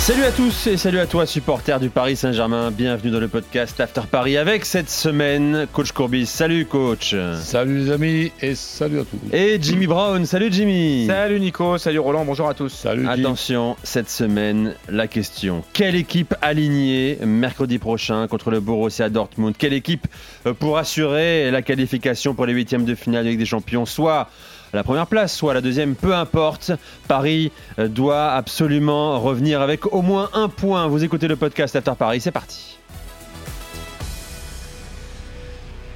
Salut 0.00 0.24
à 0.24 0.32
tous 0.32 0.66
et 0.66 0.78
salut 0.78 0.98
à 0.98 1.06
toi 1.06 1.26
supporter 1.26 1.78
du 1.78 1.90
Paris 1.90 2.16
Saint-Germain. 2.16 2.70
Bienvenue 2.70 3.12
dans 3.12 3.20
le 3.20 3.28
podcast 3.28 3.78
After 3.80 4.00
Paris 4.10 4.38
avec 4.38 4.64
cette 4.64 4.88
semaine 4.88 5.66
coach 5.74 5.92
Courbis. 5.92 6.24
Salut 6.24 6.64
coach. 6.64 7.14
Salut 7.38 7.80
les 7.80 7.90
amis 7.92 8.32
et 8.40 8.54
salut 8.54 9.00
à 9.00 9.04
tous. 9.04 9.18
Et 9.36 9.58
Jimmy 9.60 9.86
Brown. 9.86 10.24
Salut 10.24 10.48
Jimmy. 10.50 11.06
Salut 11.06 11.38
Nico, 11.38 11.76
salut 11.76 11.98
Roland, 11.98 12.24
bonjour 12.24 12.48
à 12.48 12.54
tous. 12.54 12.70
Salut 12.70 13.02
Jim. 13.02 13.10
Attention, 13.10 13.76
cette 13.82 14.08
semaine, 14.08 14.74
la 14.88 15.06
question. 15.06 15.62
Quelle 15.74 15.94
équipe 15.94 16.34
alignée 16.40 17.18
mercredi 17.22 17.78
prochain 17.78 18.26
contre 18.26 18.50
le 18.50 18.60
Borussia 18.60 19.10
Dortmund? 19.10 19.54
Quelle 19.56 19.74
équipe 19.74 20.06
euh, 20.46 20.54
pour 20.54 20.78
assurer 20.78 21.50
la 21.50 21.60
qualification 21.60 22.34
pour 22.34 22.46
les 22.46 22.54
huitièmes 22.54 22.86
de 22.86 22.94
finale 22.94 23.26
avec 23.26 23.38
des 23.38 23.44
champions 23.44 23.84
Soit 23.84 24.30
la 24.72 24.84
première 24.84 25.06
place, 25.06 25.34
soit 25.34 25.54
la 25.54 25.60
deuxième, 25.60 25.94
peu 25.94 26.14
importe. 26.14 26.72
Paris 27.08 27.52
euh, 27.78 27.88
doit 27.88 28.30
absolument 28.32 29.18
revenir 29.18 29.60
avec 29.60 29.92
au 29.92 30.02
moins 30.02 30.30
un 30.32 30.48
point. 30.48 30.86
Vous 30.86 31.04
écoutez 31.04 31.28
le 31.28 31.36
podcast 31.36 31.74
After 31.76 31.92
Paris, 31.98 32.20
c'est 32.20 32.30
parti. 32.30 32.78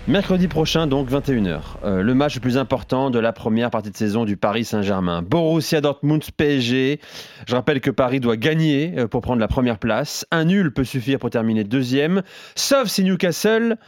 Mercredi 0.07 0.49
prochain, 0.49 0.87
donc 0.87 1.11
21h, 1.11 1.61
euh, 1.83 2.03
le 2.03 2.15
match 2.15 2.35
le 2.35 2.43
plus 2.43 2.59
important 2.59 3.09
de 3.09 3.19
la 3.19 3.33
première 3.33 3.71
partie 3.71 3.91
de 3.91 3.97
saison 3.97 4.27
du 4.27 4.37
Paris 4.37 4.67
Saint-Germain. 4.67 5.23
Borussia 5.23 5.81
Dortmund 5.81 6.23
PSG. 6.37 7.01
Je 7.47 7.55
rappelle 7.55 7.81
que 7.81 7.91
Paris 7.91 8.21
doit 8.21 8.37
gagner 8.37 8.93
euh, 8.99 9.09
pour 9.09 9.23
prendre 9.23 9.41
la 9.41 9.49
première 9.49 9.79
place. 9.79 10.27
Un 10.31 10.45
nul 10.45 10.75
peut 10.75 10.85
suffire 10.85 11.19
pour 11.19 11.31
terminer 11.31 11.65
deuxième, 11.65 12.23
sauf 12.55 12.89
si 12.89 13.03
Newcastle 13.03 13.79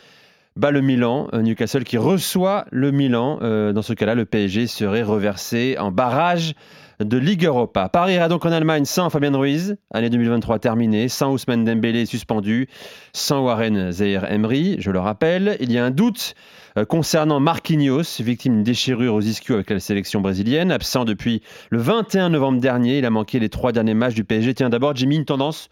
bat 0.56 0.70
le 0.70 0.80
Milan. 0.80 1.28
Euh, 1.32 1.42
Newcastle 1.42 1.84
qui 1.84 1.98
reçoit 1.98 2.66
le 2.70 2.90
Milan. 2.90 3.38
Euh, 3.42 3.72
dans 3.72 3.82
ce 3.82 3.92
cas-là, 3.92 4.14
le 4.14 4.24
PSG 4.24 4.66
serait 4.66 5.02
reversé 5.02 5.76
en 5.78 5.90
barrage 5.90 6.54
de 7.00 7.18
Ligue 7.18 7.44
Europa. 7.44 7.88
Paris 7.88 8.14
ira 8.14 8.28
donc 8.28 8.46
en 8.46 8.52
Allemagne 8.52 8.86
sans 8.86 9.10
Fabien 9.10 9.36
Ruiz, 9.36 9.76
année 9.92 10.08
2023 10.08 10.58
terminée, 10.58 11.08
sans 11.08 11.32
Ousmane 11.32 11.64
Dembélé 11.64 12.06
suspendu, 12.06 12.68
sans 13.12 13.44
Warren 13.44 13.92
Zaire 13.92 14.30
Emery, 14.32 14.76
je 14.78 14.90
le 14.90 14.98
rappelle. 14.98 15.58
Il 15.60 15.70
y 15.70 15.78
a 15.78 15.84
un 15.84 15.90
doute 15.90 16.34
euh, 16.78 16.84
concernant 16.86 17.38
Marquinhos, 17.38 18.20
victime 18.20 18.54
d'une 18.54 18.62
déchirure 18.62 19.14
aux 19.14 19.20
ischios 19.20 19.56
avec 19.56 19.70
la 19.70 19.80
sélection 19.80 20.20
brésilienne, 20.20 20.72
absent 20.72 21.04
depuis 21.04 21.42
le 21.70 21.78
21 21.78 22.30
novembre 22.30 22.60
dernier. 22.60 22.98
Il 22.98 23.04
a 23.04 23.10
manqué 23.10 23.38
les 23.38 23.50
trois 23.50 23.72
derniers 23.72 23.94
matchs 23.94 24.14
du 24.14 24.24
PSG. 24.24 24.54
Tiens, 24.54 24.70
d'abord, 24.70 24.96
Jimmy, 24.96 25.16
une 25.16 25.24
tendance 25.26 25.68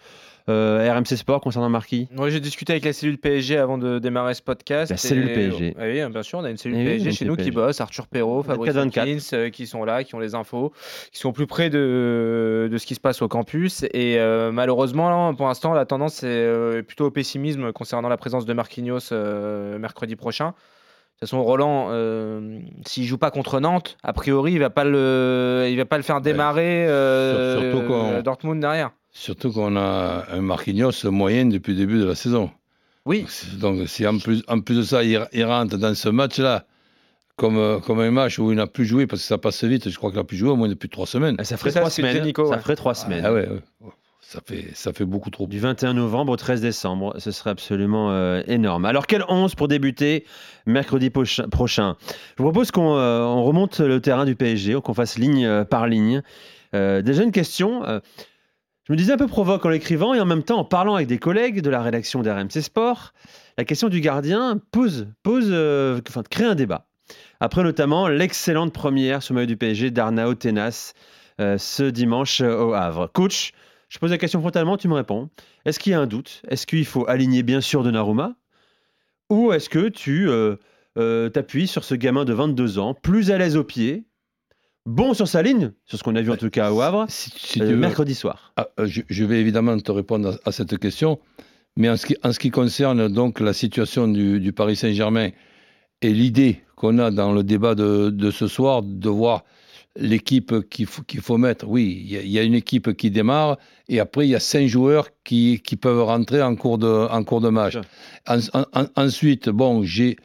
RMC 0.52 1.16
Sport 1.16 1.40
concernant 1.40 1.68
Marquis 1.68 2.08
Moi, 2.12 2.28
j'ai 2.30 2.40
discuté 2.40 2.72
avec 2.74 2.84
la 2.84 2.92
cellule 2.92 3.18
PSG 3.18 3.56
avant 3.56 3.78
de 3.78 3.98
démarrer 3.98 4.34
ce 4.34 4.42
podcast. 4.42 4.90
La 4.90 4.96
cellule 4.96 5.30
et- 5.30 5.34
PSG. 5.34 5.74
Ah 5.78 5.84
oui, 5.86 6.10
bien 6.12 6.22
sûr, 6.22 6.38
on 6.40 6.44
a 6.44 6.50
une 6.50 6.56
cellule 6.58 6.78
Eh 6.78 6.80
oui, 6.82 6.86
PSG 6.96 7.12
chez 7.12 7.24
nous 7.24 7.36
qui 7.36 7.50
bosse, 7.50 7.80
Arthur 7.80 8.06
Perrault, 8.06 8.42
Fabrice 8.42 8.72
24. 8.74 9.08
Hopkins, 9.08 9.26
euh, 9.32 9.50
qui 9.50 9.66
sont 9.66 9.84
là, 9.84 10.04
qui 10.04 10.14
ont 10.14 10.18
les 10.18 10.34
infos, 10.34 10.72
qui 11.12 11.18
sont 11.18 11.32
plus 11.32 11.46
près 11.46 11.70
de, 11.70 12.68
de 12.70 12.78
ce 12.78 12.84
qui 12.86 12.94
se 12.94 13.00
passe 13.00 13.22
au 13.22 13.28
campus. 13.28 13.84
Et 13.94 14.18
euh, 14.18 14.52
malheureusement, 14.52 15.08
là, 15.08 15.34
pour 15.36 15.46
l'instant, 15.46 15.72
la 15.72 15.86
tendance 15.86 16.22
est 16.22 16.26
euh, 16.28 16.82
plutôt 16.82 17.06
au 17.06 17.10
pessimisme 17.10 17.72
concernant 17.72 18.08
la 18.08 18.16
présence 18.18 18.44
de 18.44 18.52
Marquinhos 18.52 19.12
euh, 19.12 19.78
mercredi 19.78 20.16
prochain. 20.16 20.48
De 20.48 20.52
toute 21.20 21.30
façon, 21.30 21.42
Roland, 21.42 21.86
euh, 21.90 22.58
s'il 22.86 23.04
joue 23.04 23.18
pas 23.18 23.30
contre 23.30 23.60
Nantes, 23.60 23.96
a 24.02 24.12
priori, 24.12 24.52
il 24.52 24.58
va 24.58 24.68
pas 24.68 24.84
le, 24.84 25.68
il 25.70 25.76
va 25.76 25.84
pas 25.84 25.96
le 25.96 26.02
faire 26.02 26.20
démarrer 26.20 26.86
euh, 26.88 27.54
sur- 27.54 27.62
surtout 27.72 27.86
quand- 27.88 28.10
euh, 28.12 28.22
Dortmund 28.22 28.60
derrière. 28.60 28.90
Surtout 29.16 29.52
qu'on 29.52 29.76
a 29.76 30.26
un 30.30 30.40
Marquinhos 30.40 30.90
moyen 31.04 31.46
depuis 31.46 31.72
le 31.72 31.78
début 31.78 31.98
de 32.00 32.04
la 32.04 32.14
saison. 32.16 32.50
Oui, 33.06 33.26
Donc 33.60 33.86
si 33.88 34.06
en 34.06 34.18
plus, 34.18 34.42
en 34.48 34.60
plus 34.60 34.76
de 34.76 34.82
ça, 34.82 35.04
il, 35.04 35.24
il 35.32 35.44
rentre 35.44 35.76
dans 35.78 35.94
ce 35.94 36.08
match-là 36.08 36.66
comme, 37.36 37.80
comme 37.82 38.00
un 38.00 38.10
match 38.10 38.38
où 38.38 38.50
il 38.50 38.56
n'a 38.56 38.66
plus 38.66 38.84
joué, 38.84 39.06
parce 39.06 39.22
que 39.22 39.28
ça 39.28 39.38
passe 39.38 39.62
vite, 39.64 39.88
je 39.88 39.96
crois 39.96 40.10
qu'il 40.10 40.18
n'a 40.18 40.24
plus 40.24 40.36
joué 40.36 40.50
au 40.50 40.56
moins 40.56 40.68
depuis 40.68 40.88
trois 40.88 41.06
semaines. 41.06 41.36
Ah, 41.38 41.44
Ça 41.44 41.56
ferait 41.56 41.70
trois 41.70 41.90
semaines. 41.90 42.24
Nico, 42.24 42.46
ça 42.46 42.56
ouais. 42.56 42.60
ferait 42.62 42.76
trois 42.76 42.94
semaines. 42.94 43.24
Ah 43.24 43.32
ouais, 43.32 43.48
ouais. 43.48 43.90
Ça, 44.20 44.40
fait, 44.44 44.70
ça 44.74 44.92
fait 44.92 45.04
beaucoup 45.04 45.30
trop. 45.30 45.46
Du 45.46 45.60
21 45.60 45.94
novembre 45.94 46.32
au 46.32 46.36
13 46.36 46.60
décembre, 46.60 47.14
ce 47.18 47.30
serait 47.30 47.50
absolument 47.50 48.10
euh, 48.10 48.42
énorme. 48.48 48.84
Alors, 48.84 49.06
quel 49.06 49.22
11 49.28 49.54
pour 49.54 49.68
débuter 49.68 50.24
mercredi 50.66 51.10
prochain? 51.10 51.96
Je 52.36 52.42
vous 52.42 52.50
propose 52.50 52.70
qu'on 52.70 52.96
euh, 52.96 53.20
on 53.20 53.44
remonte 53.44 53.78
le 53.80 54.00
terrain 54.00 54.24
du 54.24 54.34
PSG, 54.34 54.80
qu'on 54.82 54.94
fasse 54.94 55.18
ligne 55.18 55.44
euh, 55.44 55.64
par 55.64 55.86
ligne. 55.86 56.22
Euh, 56.74 57.02
déjà, 57.02 57.22
une 57.22 57.32
question. 57.32 57.82
Je 58.86 58.92
me 58.92 58.98
disais 58.98 59.12
un 59.12 59.16
peu 59.16 59.26
provoque 59.26 59.64
en 59.64 59.70
l'écrivant 59.70 60.12
et 60.12 60.20
en 60.20 60.26
même 60.26 60.42
temps 60.42 60.58
en 60.58 60.64
parlant 60.64 60.94
avec 60.94 61.06
des 61.06 61.18
collègues 61.18 61.62
de 61.62 61.70
la 61.70 61.80
rédaction 61.80 62.20
d'RMC 62.22 62.60
Sport. 62.60 63.14
La 63.56 63.64
question 63.64 63.88
du 63.88 64.00
gardien 64.00 64.60
pose, 64.72 65.08
pose 65.22 65.48
euh, 65.50 66.00
crée 66.30 66.44
un 66.44 66.54
débat. 66.54 66.86
Après 67.40 67.62
notamment 67.62 68.08
l'excellente 68.08 68.74
première 68.74 69.22
sous 69.22 69.32
maillot 69.32 69.46
du 69.46 69.56
PSG 69.56 69.90
d'Arnao 69.90 70.34
Tenas 70.34 70.92
euh, 71.40 71.56
ce 71.56 71.84
dimanche 71.84 72.42
euh, 72.42 72.62
au 72.62 72.74
Havre. 72.74 73.10
Coach, 73.10 73.52
je 73.88 73.98
pose 73.98 74.10
la 74.10 74.18
question 74.18 74.40
frontalement, 74.40 74.76
tu 74.76 74.88
me 74.88 74.94
réponds. 74.94 75.30
Est-ce 75.64 75.78
qu'il 75.78 75.92
y 75.92 75.94
a 75.94 76.00
un 76.00 76.06
doute? 76.06 76.42
Est-ce 76.48 76.66
qu'il 76.66 76.84
faut 76.84 77.08
aligner 77.08 77.42
bien 77.42 77.62
sûr 77.62 77.84
Donnarumma? 77.84 78.34
Ou 79.30 79.52
est-ce 79.52 79.70
que 79.70 79.88
tu 79.88 80.28
t'appuies 81.32 81.66
sur 81.66 81.84
ce 81.84 81.94
gamin 81.94 82.26
de 82.26 82.34
22 82.34 82.78
ans, 82.78 82.92
plus 82.92 83.30
à 83.30 83.38
l'aise 83.38 83.56
au 83.56 83.64
pied, 83.64 84.04
bon 84.86 85.14
sur 85.14 85.28
sa 85.28 85.42
ligne, 85.42 85.72
sur 85.86 85.98
ce 85.98 86.02
qu'on 86.04 86.14
a 86.16 86.22
vu 86.22 86.30
en 86.30 86.36
tout 86.36 86.50
cas 86.50 86.70
au 86.72 86.80
Havre, 86.80 87.06
Si, 87.08 87.30
si 87.36 87.62
euh, 87.62 87.66
veux- 87.66 87.76
mercredi 87.76 88.14
soir 88.14 88.52
Ah, 88.56 88.68
euh, 88.80 88.86
je, 88.86 89.02
je 89.08 89.24
vais 89.24 89.40
évidemment 89.40 89.78
te 89.78 89.90
répondre 89.92 90.38
à, 90.44 90.48
à 90.48 90.52
cette 90.52 90.78
question, 90.78 91.18
mais 91.76 91.88
en 91.88 91.96
ce 91.96 92.06
qui, 92.06 92.16
en 92.22 92.32
ce 92.32 92.38
qui 92.38 92.50
concerne 92.50 93.08
donc 93.08 93.40
la 93.40 93.52
situation 93.52 94.08
du, 94.08 94.40
du 94.40 94.52
Paris 94.52 94.76
Saint-Germain 94.76 95.30
et 96.02 96.12
l'idée 96.12 96.62
qu'on 96.76 96.98
a 96.98 97.10
dans 97.10 97.32
le 97.32 97.42
débat 97.42 97.74
de, 97.74 98.10
de 98.10 98.30
ce 98.30 98.46
soir 98.46 98.82
de 98.82 99.08
voir 99.08 99.44
l'équipe 99.96 100.68
qu'il 100.68 100.86
faut, 100.86 101.02
faut 101.20 101.38
mettre, 101.38 101.68
oui, 101.68 102.00
il 102.04 102.12
y, 102.12 102.16
a- 102.16 102.22
il 102.22 102.30
y 102.30 102.38
a 102.38 102.42
une 102.42 102.54
équipe 102.54 102.94
qui 102.96 103.10
démarre 103.12 103.58
et 103.88 104.00
après 104.00 104.26
il 104.26 104.30
y 104.30 104.34
a 104.34 104.40
cinq 104.40 104.66
joueurs 104.66 105.08
qui, 105.22 105.60
qui 105.64 105.76
peuvent 105.76 106.02
rentrer 106.02 106.42
en 106.42 106.56
cours 106.56 106.78
de, 106.78 106.88
en 106.88 107.22
cours 107.22 107.40
de 107.40 107.48
match. 107.48 107.76
En- 108.26 108.38
en- 108.74 108.86
ensuite, 108.96 109.48
bon, 109.48 109.84
j'ai 109.84 110.16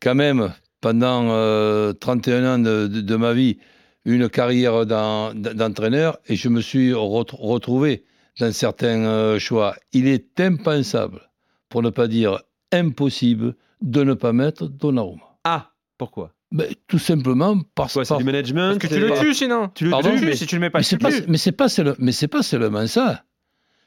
quand 0.00 0.16
même 0.16 0.52
pendant 0.80 1.28
euh, 1.30 1.92
31 1.92 2.54
ans 2.54 2.58
de, 2.58 2.88
de- 2.88 3.00
de 3.00 3.16
ma 3.16 3.32
vie 3.32 3.58
une 4.04 4.28
carrière 4.28 4.84
d'en- 4.86 5.34
d'entraîneur 5.34 6.18
et 6.28 6.36
je 6.36 6.48
me 6.48 6.60
suis 6.60 6.92
ret- 6.92 7.24
retrouvé 7.32 8.04
dans 8.40 8.52
certains 8.52 9.04
euh, 9.04 9.38
choix. 9.38 9.76
Il 9.92 10.08
est 10.08 10.40
impensable, 10.40 11.20
pour 11.68 11.82
ne 11.82 11.90
pas 11.90 12.08
dire 12.08 12.40
impossible, 12.72 13.54
de 13.80 14.02
ne 14.04 14.14
pas 14.14 14.32
mettre 14.32 14.66
Donnarumma. 14.68 15.22
Ah, 15.44 15.70
pourquoi? 15.98 16.32
Ben, 16.50 16.68
tout 16.86 16.98
simplement 16.98 17.58
parce 17.74 17.94
Quoi, 17.94 18.04
c'est 18.04 18.16
du 18.18 18.24
management 18.24 18.78
parce 18.78 18.78
que 18.78 18.86
tu 18.94 19.00
le 19.00 19.18
tues 19.18 19.34
sinon. 19.34 19.70
Tu 19.74 19.84
le 19.84 19.90
Pardon, 19.90 20.14
tues, 20.16 20.24
mais- 20.26 20.36
si 20.36 20.46
tu 20.46 20.56
le 20.56 20.60
mets 20.60 20.70
pas, 20.70 20.78
mais 20.80 20.84
c'est 20.84 20.98
pas, 20.98 21.10
mais 21.28 22.12
mais 22.22 22.28
pas 22.28 22.42
seulement 22.42 22.86
ça. 22.86 23.24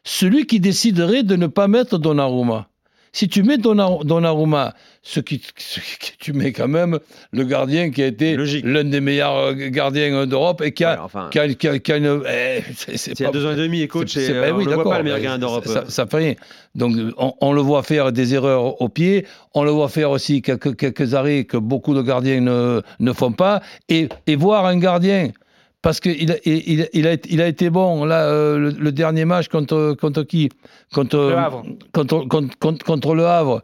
Celui 0.03 0.45
qui 0.45 0.59
déciderait 0.59 1.23
de 1.23 1.35
ne 1.35 1.47
pas 1.47 1.67
mettre 1.67 1.97
Donnarumma. 1.97 2.67
Si 3.15 3.29
tu 3.29 3.43
mets 3.43 3.57
Donnar- 3.57 4.03
Donnarumma, 4.03 4.73
ce 5.01 5.21
qui, 5.21 5.41
ce 5.57 5.79
qui- 5.79 6.17
tu 6.19 6.33
mets 6.33 6.51
quand 6.51 6.67
même 6.67 6.99
le 7.31 7.43
gardien 7.45 7.89
qui 7.89 8.03
a 8.03 8.07
été 8.07 8.35
l'un 8.61 8.83
des 8.83 8.99
meilleurs 8.99 9.37
euh, 9.37 9.53
gardiens 9.69 10.25
d'Europe 10.27 10.61
et 10.61 10.73
qui 10.73 10.83
a, 10.83 10.95
Ouais, 10.95 10.99
enfin, 11.01 11.29
qui 11.31 11.39
a- 11.39 11.47
qui 11.53 11.67
a- 11.69 11.79
qui 11.79 11.93
a 11.93 11.95
une. 11.97 12.21
eh, 12.29 12.61
c'est- 12.75 13.23
pas- 13.23 13.31
deux 13.31 13.45
ans 13.45 13.53
et 13.53 13.55
demi 13.55 13.79
et 13.83 13.87
coach, 13.87 14.17
et, 14.17 14.31
euh, 14.31 14.41
ben 14.41 14.53
on 14.53 14.57
oui, 14.57 14.63
ne 14.65 14.67
voit 14.67 14.77
d'accord, 14.79 14.91
pas 14.91 14.97
le 14.97 15.03
meilleur 15.05 15.19
gardien 15.21 15.39
d'Europe. 15.39 15.65
Ça, 15.65 15.85
ça 15.87 16.05
fait 16.07 16.17
rien. 16.17 16.33
Donc, 16.75 16.93
on, 17.17 17.33
on 17.39 17.53
le 17.53 17.61
voit 17.61 17.83
faire 17.83 18.11
des 18.11 18.33
erreurs 18.33 18.81
au 18.81 18.89
pied, 18.89 19.25
on 19.53 19.63
le 19.63 19.71
voit 19.71 19.87
faire 19.87 20.11
aussi 20.11 20.41
quelques, 20.41 20.75
quelques 20.75 21.13
arrêts 21.13 21.45
que 21.45 21.55
beaucoup 21.55 21.93
de 21.93 22.01
gardiens 22.01 22.41
ne, 22.41 22.81
ne 22.99 23.13
font 23.13 23.31
pas, 23.31 23.61
et, 23.87 24.09
et 24.27 24.35
voir 24.35 24.65
un 24.65 24.77
gardien, 24.77 25.29
parce 25.85 25.99
qu'il 25.99 26.31
a, 26.31 26.35
il, 26.45 26.63
il- 26.67 26.89
il 26.93 27.05
a, 27.07 27.11
été- 27.11 27.29
il 27.31 27.41
a 27.41 27.47
été 27.47 27.69
bon, 27.69 28.05
là, 28.05 28.21
euh, 28.25 28.57
le, 28.57 28.69
le 28.71 28.91
dernier 28.91 29.23
match 29.23 29.47
contre, 29.49 29.95
contre 30.01 30.23
qui? 30.23 30.49
Contre, 30.93 31.15
Le 31.17 31.37
Havre. 31.37 31.63
Contre, 31.93 32.27
contre, 32.27 32.57
contre- 32.57 32.83
contre 32.83 33.13
le 33.13 33.25
Havre. 33.27 33.61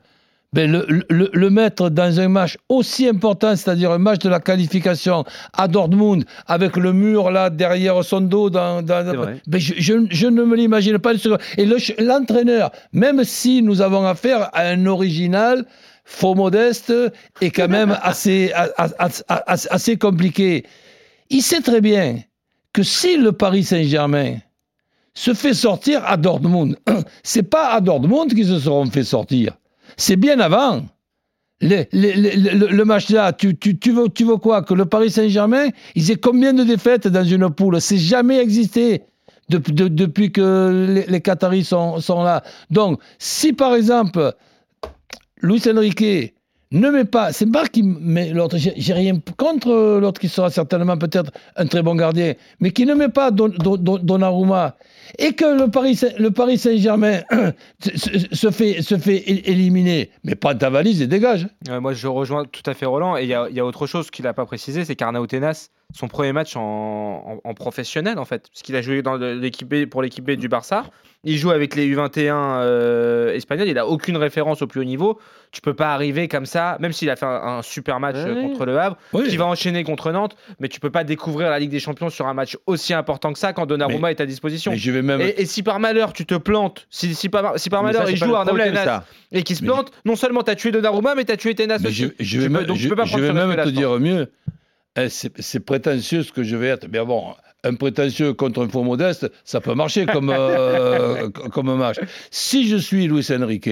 Ben, 0.54 0.70
le, 0.72 0.86
le- 1.10 1.30
le 1.34 1.50
mettre 1.50 1.90
dans 1.90 2.20
un 2.20 2.28
match 2.28 2.58
aussi 2.70 3.08
important, 3.08 3.56
c'est-à-dire 3.56 3.90
un 3.92 3.98
match 3.98 4.20
de 4.20 4.30
la 4.30 4.40
qualification 4.40 5.24
à 5.54 5.68
Dortmund, 5.68 6.26
avec 6.46 6.76
le 6.78 6.94
mur 6.94 7.32
là 7.32 7.50
derrière 7.50 8.04
son 8.04 8.22
dos, 8.22 8.50
dans, 8.52 8.84
dans- 8.84 9.04
ben, 9.48 9.60
je, 9.60 9.74
je- 9.78 10.06
je 10.12 10.28
ne 10.28 10.44
me 10.44 10.56
l'imagine 10.56 11.00
pas. 11.00 11.14
Et 11.58 11.66
le- 11.66 11.78
l'entraîneur, 12.06 12.70
même 12.94 13.24
si 13.24 13.64
nous 13.64 13.82
avons 13.82 14.06
affaire 14.06 14.50
à 14.54 14.68
un 14.68 14.86
original, 14.86 15.66
faux 16.06 16.36
modeste 16.36 16.94
et 17.42 17.50
quand 17.50 17.70
même 17.70 17.98
assez, 18.04 18.52
assez 19.48 19.98
compliqué, 19.98 20.64
il 21.32 21.42
sait 21.42 21.62
très 21.62 21.82
bien 21.82 22.20
que 22.74 22.84
si 22.84 23.18
le 23.18 23.32
Paris 23.32 23.64
Saint-Germain 23.64 24.38
se 25.14 25.34
fait 25.34 25.54
sortir 25.54 26.04
à 26.06 26.18
Dortmund, 26.18 26.78
c'est 27.24 27.44
pas 27.44 27.74
à 27.74 27.82
Dortmund 27.82 28.34
qu'ils 28.34 28.48
se 28.48 28.60
seront 28.60 28.86
fait 28.86 29.04
sortir. 29.04 29.58
C'est 29.98 30.16
bien 30.16 30.40
avant. 30.40 30.84
le, 31.62 32.84
match 32.84 33.10
là, 33.10 33.34
tu, 33.34 33.58
veux, 33.92 34.38
quoi? 34.38 34.62
Que 34.64 34.74
le 34.74 34.86
Paris 34.86 35.12
Saint-Germain, 35.12 35.68
ils 35.96 36.12
aient 36.12 36.16
combien 36.16 36.54
de 36.54 36.64
défaites 36.64 37.08
dans 37.08 37.24
une 37.24 37.50
poule? 37.50 37.80
C'est 37.82 37.98
jamais 37.98 38.40
existé 38.40 39.04
depuis, 39.50 39.74
de- 39.74 39.88
depuis 39.88 40.32
que 40.32 40.88
les, 40.88 41.06
les 41.06 41.22
Qataris 41.22 41.66
sont, 41.66 42.00
sont 42.00 42.24
là. 42.24 42.44
Donc, 42.70 43.00
si 43.20 43.54
par 43.54 43.76
exemple, 43.76 44.34
Luis 45.42 45.62
Enrique 45.68 46.34
ne 46.72 46.90
met 46.90 47.06
pas, 47.06 47.34
c'est 47.34 47.52
pas 47.52 47.66
qui 47.68 47.84
met 47.84 48.30
l'autre, 48.30 48.58
j'ai 48.58 48.94
rien 48.94 49.20
contre 49.38 50.00
l'autre 50.00 50.22
qui 50.22 50.30
sera 50.30 50.50
certainement 50.50 50.98
peut-être 50.98 51.32
un 51.58 51.66
très 51.68 51.82
bon 51.82 51.96
gardien, 51.96 52.34
mais 52.60 52.72
qui 52.72 52.86
ne 52.86 52.94
met 52.94 53.10
pas 53.10 53.32
Don- 53.32 53.50
Donnarumma 53.50 54.76
et 55.18 55.34
que 55.34 55.46
le 55.64 55.70
Paris, 55.70 56.00
le 56.18 56.32
Paris 56.32 56.58
Saint-Germain 56.58 57.22
se, 57.80 58.52
fait, 58.52 58.82
se 58.82 58.98
fait 58.98 59.18
éliminer, 59.50 60.12
mais 60.24 60.36
pas 60.36 60.56
ta 60.56 60.70
valise 60.70 61.02
et 61.02 61.08
dégage. 61.08 61.48
Moi, 61.70 61.94
je 61.94 62.08
rejoins 62.08 62.46
tout 62.46 62.64
à 62.70 62.74
fait 62.74 62.86
Roland. 62.86 63.18
Et 63.18 63.24
il 63.24 63.30
y 63.30 63.34
a, 63.34 63.48
il 63.50 63.56
y 63.56 63.60
a 63.60 63.66
autre 63.66 63.88
chose 63.88 64.12
qu'il 64.12 64.26
n'a 64.26 64.34
pas 64.34 64.46
précisé, 64.46 64.86
c'est 64.86 64.96
qu'Arnaud 64.96 65.28
Tenas, 65.28 65.70
son 65.94 66.08
premier 66.08 66.32
match 66.34 66.56
en, 66.56 66.62
en- 66.62 67.50
en 67.50 67.54
professionnel, 67.54 68.18
en 68.20 68.26
fait, 68.26 68.48
parce 68.50 68.62
qu'il 68.62 68.76
a 68.76 68.82
joué 68.82 69.02
dans 69.02 69.16
l'équipe 69.18 69.90
pour 69.90 70.02
l'équipe 70.02 70.24
B 70.26 70.32
du 70.32 70.48
Barça. 70.48 70.86
Il 71.24 71.38
joue 71.38 71.52
avec 71.52 71.76
les 71.76 71.88
U21 71.88 72.34
euh, 72.34 73.34
espagnols. 73.36 73.68
Il 73.68 73.76
n'a 73.76 73.86
aucune 73.86 74.18
référence 74.18 74.64
au 74.64 74.68
plus 74.68 74.80
haut 74.82 74.86
niveau. 74.86 75.20
Tu 75.52 75.62
peux 75.62 75.76
pas 75.76 75.94
arriver 75.94 76.28
comme 76.28 76.48
ça, 76.48 76.78
même 76.80 76.94
s'il 76.94 77.12
a 77.12 77.16
fait 77.16 77.28
un, 77.28 77.58
un 77.58 77.62
super 77.62 78.00
match 78.00 78.16
euh, 78.18 78.34
Ouais. 78.34 78.42
contre 78.42 78.66
le 78.66 78.80
Havre, 78.80 78.98
Oui. 79.14 79.28
qui 79.28 79.38
va 79.38 79.46
enchaîner 79.46 79.84
contre 79.84 80.12
Nantes, 80.12 80.36
mais 80.60 80.68
tu 80.68 80.80
peux 80.80 80.90
pas 80.90 81.04
découvrir 81.04 81.52
la 81.52 81.60
Ligue 81.60 81.70
des 81.70 81.80
Champions 81.80 82.10
sur 82.10 82.26
un 82.28 82.34
match 82.34 82.58
aussi 82.66 82.94
important 82.96 83.34
que 83.34 83.38
ça 83.40 83.54
quand 83.54 83.68
Donnarumma 83.68 84.10
est 84.10 84.20
à 84.22 84.26
disposition. 84.26 84.72
Mais 84.72 84.78
je 84.78 84.92
vais 84.92 85.01
même. 85.02 85.22
Et, 85.22 85.42
et 85.42 85.46
si 85.46 85.64
par 85.64 85.80
malheur 85.80 86.14
tu 86.14 86.26
te 86.26 86.36
plantes, 86.36 86.88
si, 86.90 87.14
si 87.16 87.30
par, 87.30 87.58
si 87.60 87.70
par 87.70 87.82
Mais 87.84 87.90
malheur 87.90 88.06
ça, 88.06 88.12
il 88.12 88.18
joue 88.18 88.36
Arnaud 88.36 88.58
Tenas 88.58 89.04
et 89.32 89.44
qui 89.44 89.56
se 89.56 89.62
Mais 89.64 89.70
plante, 89.70 89.92
non 90.06 90.16
seulement 90.16 90.44
tu 90.44 90.52
as 90.52 90.56
tué 90.56 90.72
Donnarumma, 90.72 91.16
mais 91.16 91.26
tu 91.26 91.32
as 91.32 91.38
tué 91.38 91.56
Tenas 91.56 91.78
aussi. 91.78 91.94
je, 91.94 92.08
je 92.20 92.40
vais, 92.42 92.50
peux- 92.50 92.66
tu 92.74 92.80
je- 92.80 92.90
peux 92.90 92.96
pas 92.96 93.06
je 93.06 93.12
prendre 93.18 93.24
vais 93.34 93.34
même 93.48 93.64
te 93.64 93.70
dire 93.70 94.00
mieux. 94.00 94.32
Eh, 94.98 95.08
c'est 95.10 95.32
c'est 95.42 95.62
prétentieux 95.62 96.24
ce 96.24 96.32
que 96.34 96.44
je 96.44 96.56
vais 96.58 96.68
être. 96.68 96.88
Mais 96.92 97.00
bon, 97.06 97.34
un 97.64 97.76
prétentieux 97.76 98.34
contre 98.34 98.66
un 98.66 98.70
faux 98.70 98.84
modeste, 98.84 99.32
ça 99.46 99.62
peut 99.62 99.74
marcher 99.74 100.06
comme, 100.06 100.30
euh, 100.36 101.30
comme 101.30 101.74
match. 101.78 101.98
Si 102.30 102.68
je 102.68 102.76
suis 102.76 103.08
Luis 103.08 103.26
Enrique, 103.32 103.70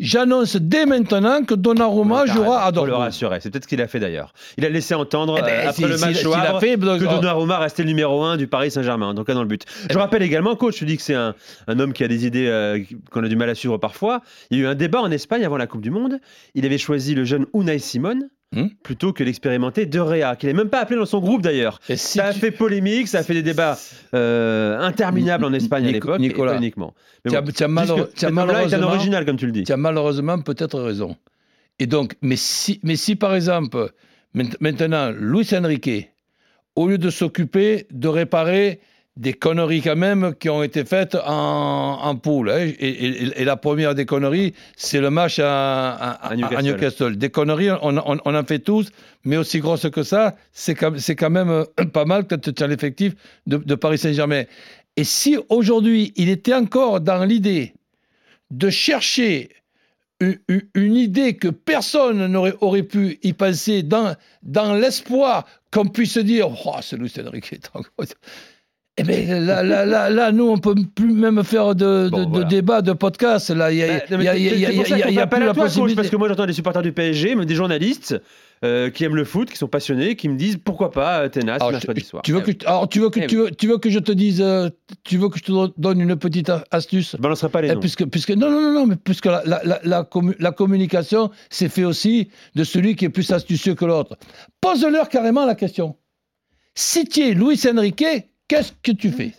j'annonce 0.00 0.56
dès 0.56 0.86
maintenant 0.86 1.44
que 1.44 1.54
Donnarumma 1.54 2.26
jouera 2.26 2.62
à 2.64 2.72
Pour 2.72 2.84
le 2.86 2.90
Dortmund. 2.90 3.00
rassurer, 3.08 3.38
c'est 3.40 3.50
peut-être 3.50 3.64
ce 3.64 3.68
qu'il 3.68 3.80
a 3.80 3.86
fait 3.88 4.00
d'ailleurs. 4.00 4.32
Il 4.56 4.64
a 4.64 4.68
laissé 4.68 4.94
entendre 4.94 5.36
Eh 5.38 5.42
ben, 5.42 5.48
euh, 5.48 5.68
après 5.68 5.86
le 5.88 5.98
match 5.98 6.24
au 6.24 6.32
a 6.32 6.38
Havre 6.38 6.60
fait, 6.60 6.76
que 6.76 6.84
donc- 6.84 7.00
Donnarumma 7.02 7.58
restait 7.58 7.82
le 7.82 7.88
numéro 7.88 8.22
1 8.22 8.36
du 8.36 8.46
Paris 8.46 8.70
Saint-Germain, 8.70 9.08
en 9.10 9.14
tout 9.14 9.24
cas 9.24 9.34
dans 9.34 9.42
le 9.42 9.48
but. 9.48 9.64
Je 9.90 9.96
rappelle 9.98 10.22
également, 10.22 10.56
coach, 10.56 10.76
tu 10.76 10.84
dis 10.86 10.96
que 10.96 11.02
c'est 11.02 11.14
un, 11.14 11.34
un 11.68 11.78
homme 11.78 11.92
qui 11.92 12.02
a 12.04 12.08
des 12.08 12.26
idées 12.26 12.46
euh, 12.48 12.80
qu'on 13.10 13.22
a 13.22 13.28
du 13.28 13.36
mal 13.36 13.48
à 13.50 13.54
suivre 13.54 13.76
parfois. 13.78 14.22
Il 14.50 14.58
y 14.58 14.60
a 14.62 14.64
eu 14.64 14.66
un 14.66 14.74
débat 14.74 15.00
en 15.00 15.10
Espagne 15.10 15.44
avant 15.44 15.56
la 15.56 15.66
Coupe 15.66 15.82
du 15.82 15.90
Monde. 15.90 16.18
Il 16.54 16.64
avait 16.66 16.78
choisi 16.78 17.14
le 17.14 17.24
jeune 17.24 17.46
Unai 17.54 17.78
Simon 17.78 18.18
Hmm. 18.52 18.66
plutôt 18.82 19.12
que 19.12 19.22
l'expérimenté 19.22 19.86
De 19.86 20.00
Rea, 20.00 20.34
qu'il 20.34 20.48
n'est 20.48 20.54
même 20.56 20.70
pas 20.70 20.80
appelé 20.80 20.98
dans 20.98 21.06
son 21.06 21.20
groupe 21.20 21.40
d'ailleurs. 21.40 21.78
Et 21.88 21.96
si 21.96 22.18
ça 22.18 22.26
a 22.26 22.32
tu- 22.32 22.40
fait 22.40 22.50
polémique, 22.50 23.06
ça 23.06 23.18
a 23.20 23.22
fait 23.22 23.34
des 23.34 23.44
débats 23.44 23.78
euh, 24.12 24.76
interminables 24.80 25.44
en 25.44 25.52
Espagne 25.52 25.86
à 25.86 25.92
l'époque, 25.92 26.18
et 26.18 26.22
Nicolas, 26.22 26.52
pas 26.52 26.58
uniquement. 26.58 26.92
Mais 27.24 27.30
tu 27.30 27.36
as- 27.36 27.40
bon, 27.42 27.52
tu 27.52 27.62
as 27.62 27.66
juste 27.68 27.74
malheure- 27.74 27.96
as 27.98 28.00
homme-là 28.00 28.18
est 28.22 28.24
un 28.26 28.30
malheureusement- 28.30 28.86
original, 28.88 29.24
comme 29.24 29.36
tu 29.36 29.46
le 29.46 29.52
dis. 29.52 29.62
Tu 29.62 29.72
as 29.72 29.76
malheureusement 29.76 30.40
peut-être 30.40 30.80
raison. 30.80 31.16
Et 31.78 31.86
donc, 31.86 32.16
mais 32.22 32.34
si, 32.34 32.80
mais 32.82 32.96
si 32.96 33.14
par 33.14 33.36
exemple, 33.36 33.90
maint- 34.34 34.56
maintenant, 34.58 35.12
Luis 35.16 35.48
Enrique, 35.54 36.10
au 36.74 36.88
lieu 36.88 36.98
de 36.98 37.10
s'occuper 37.10 37.86
de 37.92 38.08
réparer 38.08 38.80
des 39.20 39.34
conneries 39.34 39.82
quand 39.82 39.96
même 39.96 40.34
qui 40.40 40.48
ont 40.48 40.62
été 40.62 40.84
faites 40.86 41.14
en, 41.14 41.98
en 42.02 42.16
poule, 42.16 42.48
hein, 42.50 42.58
et, 42.78 42.88
et- 42.88 43.40
et 43.42 43.44
la 43.44 43.56
première 43.56 43.94
des 43.94 44.06
conneries, 44.06 44.54
c'est 44.76 45.00
le 45.00 45.10
match 45.10 45.38
à, 45.38 45.90
à- 45.92 46.10
À 46.28 46.32
à- 46.32 46.36
Newcastle. 46.36 46.56
à 46.56 46.62
Newcastle. 46.62 47.16
Des 47.18 47.28
conneries, 47.28 47.70
on, 47.82 47.98
on- 47.98 48.18
on 48.24 48.34
en 48.34 48.44
fait 48.44 48.60
tous, 48.60 48.88
mais 49.24 49.36
aussi 49.36 49.60
grosses 49.60 49.90
que 49.90 50.02
ça, 50.02 50.36
c'est 50.52 50.74
quand, 50.74 51.30
même 51.30 51.50
euh, 51.50 51.64
pas 51.92 52.06
mal 52.06 52.26
quand 52.26 52.40
tu 52.40 52.62
as 52.62 52.66
l'effectif 52.66 53.12
de, 53.46 53.58
de 53.58 53.74
Paris 53.74 53.98
Saint-Germain. 53.98 54.44
Et 54.96 55.04
si 55.04 55.36
aujourd'hui, 55.50 56.12
il 56.16 56.30
était 56.30 56.54
encore 56.54 57.00
dans 57.02 57.22
l'idée 57.24 57.74
de 58.50 58.70
chercher 58.70 59.50
une 60.20 60.96
idée 60.96 61.36
que 61.36 61.48
personne 61.48 62.26
n'aurait 62.26 62.54
aurait 62.60 62.82
pu 62.82 63.18
y 63.22 63.32
penser 63.32 63.82
dans, 63.82 64.14
dans 64.42 64.74
l'espoir 64.74 65.46
qu'on 65.70 65.86
puisse 65.86 66.18
dire 66.18 66.48
oh, 66.66 66.76
c'est 66.82 66.96
Luis 66.96 67.12
Enrique. 67.26 67.54
Eh 69.00 69.02
bien, 69.02 69.40
là, 69.40 69.62
là, 69.62 69.86
là, 69.86 70.10
là, 70.10 70.32
nous, 70.32 70.48
on 70.48 70.58
peut 70.58 70.74
plus 70.94 71.12
même 71.12 71.42
faire 71.44 71.74
de, 71.74 72.08
Bon, 72.10 72.24
de, 72.28 72.38
de 72.40 72.44
débat, 72.48 72.82
de 72.82 72.92
podcast. 72.92 73.50
Là, 73.50 73.72
il 73.72 73.78
y 73.78 73.82
a, 73.82 73.86
Bah, 73.98 74.04
il 74.18 74.22
y 74.24 74.28
a- 74.28 74.36
y 74.36 74.66
a- 74.66 75.10
y 75.10 75.18
a- 75.18 75.26
plus 75.26 75.40
la 75.40 75.46
toi, 75.46 75.54
coach, 75.54 75.62
possibilité. 75.64 75.96
parce 75.96 76.10
que 76.10 76.16
moi 76.16 76.28
j'entends 76.28 76.46
des 76.46 76.52
supporters 76.52 76.82
du 76.82 76.92
PSG, 76.92 77.34
mais 77.34 77.46
des 77.46 77.54
journalistes 77.54 78.20
euh, 78.62 78.90
qui 78.90 79.04
aiment 79.04 79.16
le 79.16 79.24
foot, 79.24 79.48
qui 79.50 79.56
sont 79.56 79.68
passionnés, 79.68 80.16
qui 80.16 80.28
me 80.28 80.36
disent 80.36 80.58
pourquoi 80.62 80.90
pas 80.90 81.20
euh, 81.22 81.28
Alors, 81.48 81.72
mercredi 81.72 82.02
soir. 82.02 82.22
tu 82.22 82.32
veux 82.32 82.42
que, 82.42 82.50
alors, 82.66 82.88
tu 82.90 83.00
veux 83.00 83.08
que, 83.08 83.20
tu 83.20 83.36
veux, 83.36 83.50
tu 83.50 83.66
veux 83.68 83.78
que 83.78 83.88
je 83.88 83.98
te 83.98 84.12
dise, 84.12 84.42
euh, 84.42 84.68
tu 85.02 85.16
veux 85.16 85.30
que 85.30 85.38
je 85.38 85.44
te 85.44 85.80
donne 85.80 85.98
une 86.00 86.14
petite 86.16 86.52
astuce? 86.70 87.12
Je 87.16 87.22
balancerai 87.22 87.48
pas 87.50 87.62
les 87.62 87.68
Eh, 87.70 87.74
noms. 87.74 87.80
puisque, 87.80 88.04
puisque, 88.04 88.30
non, 88.32 88.50
non, 88.50 88.60
non, 88.60 88.72
non, 88.80 88.86
mais 88.86 88.96
puisque 88.96 89.24
la, 89.26 89.42
la, 89.46 89.62
la, 89.64 89.80
la 89.84 90.02
commu- 90.02 90.36
la 90.38 90.50
communication, 90.52 91.30
c'est 91.48 91.70
fait 91.70 91.84
aussi 91.84 92.28
de 92.54 92.62
celui 92.64 92.96
qui 92.96 93.06
est 93.06 93.08
plus 93.08 93.30
astucieux 93.32 93.74
que 93.74 93.86
l'autre. 93.86 94.18
Pose-leur 94.60 95.08
carrément 95.08 95.46
la 95.46 95.54
question. 95.54 95.96
Si 96.74 97.06
tu 97.06 97.20
es 97.22 97.32
Luis 97.32 97.60
Enrique, 97.66 98.04
qu'est-ce 98.50 98.72
que 98.82 98.92
tu 98.92 99.10
fais. 99.10 99.32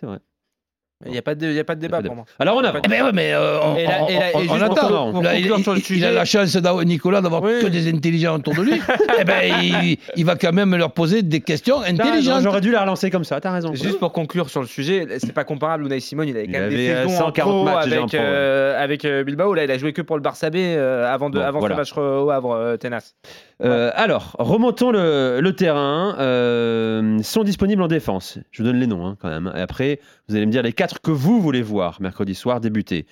Il 1.08 1.12
n'y 1.14 1.18
a, 1.18 1.24
pas 1.24 1.34
de- 1.34 1.48
il 1.48 1.54
y 1.56 1.60
a 1.60 1.64
pas 1.64 1.74
de 1.74 1.80
débat 1.82 1.98
pas 1.98 2.04
de 2.04 2.08
pour 2.10 2.16
moi. 2.16 2.26
Alors 2.38 2.58
on 2.58 2.64
avance. 2.64 2.84
Eh 2.86 2.88
ben 2.88 3.04
ouais, 3.04 3.12
mais 3.12 3.34
euh, 3.34 3.60
on, 3.64 3.76
Et 3.76 3.86
là- 3.86 4.08
et 4.08 4.18
on- 4.36 4.40
on 4.52 4.62
attend. 4.62 4.76
conclure- 4.76 5.12
pour 5.14 5.24
Là, 5.24 5.36
il, 5.40 6.06
a 6.06 6.12
la 6.12 6.26
chance, 6.26 6.56
d'avoir- 6.58 6.86
Nicolas, 6.86 7.22
d'avoir 7.22 7.42
Oui. 7.42 7.54
que 7.60 7.66
des 7.66 7.90
intelligents 7.92 8.36
autour 8.36 8.54
de 8.54 8.62
lui. 8.62 8.74
eh 9.20 9.24
ben, 9.24 9.42
il, 9.64 9.98
il 10.16 10.26
va 10.26 10.36
quand 10.36 10.54
même 10.54 10.76
leur 10.76 10.92
poser 10.92 11.24
des 11.24 11.42
questions 11.42 11.82
intelligentes. 11.82 12.44
J'aurais 12.44 12.62
dû 12.62 12.70
la 12.70 12.82
relancer 12.82 13.10
comme 13.10 13.24
ça, 13.24 13.42
t'as 13.42 13.52
raison. 13.52 13.74
Juste 13.74 13.98
pour 13.98 14.12
conclure 14.12 14.52
sur 14.52 14.62
le 14.62 14.68
sujet, 14.68 15.08
c'est 15.18 15.34
pas 15.34 15.44
comparable. 15.44 15.86
Unai 15.88 16.00
Simon, 16.00 16.22
il 16.22 16.38
avait 16.38 16.46
quand 16.46 16.52
même 16.52 16.64
avait, 16.66 16.76
des 16.76 16.90
euh, 16.92 17.08
saisons 17.08 17.18
140 17.18 17.52
en 17.52 17.56
pro 17.56 17.66
matchs 17.66 17.86
déjà 17.86 17.96
en 17.96 18.00
avec, 18.04 18.10
pro, 18.12 18.18
ouais. 18.20 18.24
euh, 18.28 18.84
avec 18.84 19.06
euh, 19.06 19.24
Bilbao. 19.24 19.54
Là, 19.56 19.64
il 19.64 19.72
a 19.72 19.78
joué 19.80 19.94
que 19.94 20.04
pour 20.04 20.18
le 20.18 20.22
Barça 20.22 20.52
B 20.52 20.58
euh, 20.58 21.12
avant, 21.12 21.32
de, 21.32 21.40
Bon, 21.40 21.44
avant 21.46 21.60
voilà. 21.62 21.74
ce 21.78 21.80
match 21.80 21.98
au 21.98 22.30
Havre, 22.30 22.52
euh, 22.52 22.78
Tenas. 22.78 23.16
Euh, 23.64 23.92
alors, 23.96 24.36
remontons 24.40 24.92
le, 24.92 25.40
le 25.42 25.56
terrain. 25.56 26.16
Euh, 26.20 27.22
sont 27.22 27.44
disponibles 27.44 27.82
en 27.82 27.88
défense. 27.88 28.40
Je 28.52 28.62
vous 28.62 28.68
donne 28.68 28.80
les 28.80 28.88
noms 28.88 29.06
hein, 29.06 29.18
quand 29.20 29.30
même. 29.30 29.52
Et 29.56 29.62
après, 29.62 30.00
vous 30.28 30.36
allez 30.36 30.46
me 30.46 30.52
dire 30.52 30.64
les 30.64 30.74
quatre 30.74 31.02
que 31.02 31.12
vous 31.12 31.42
voulez 31.42 31.62
voir 31.62 32.02
mercredi 32.02 32.36
soir 32.36 32.60
débuter. 32.60 33.06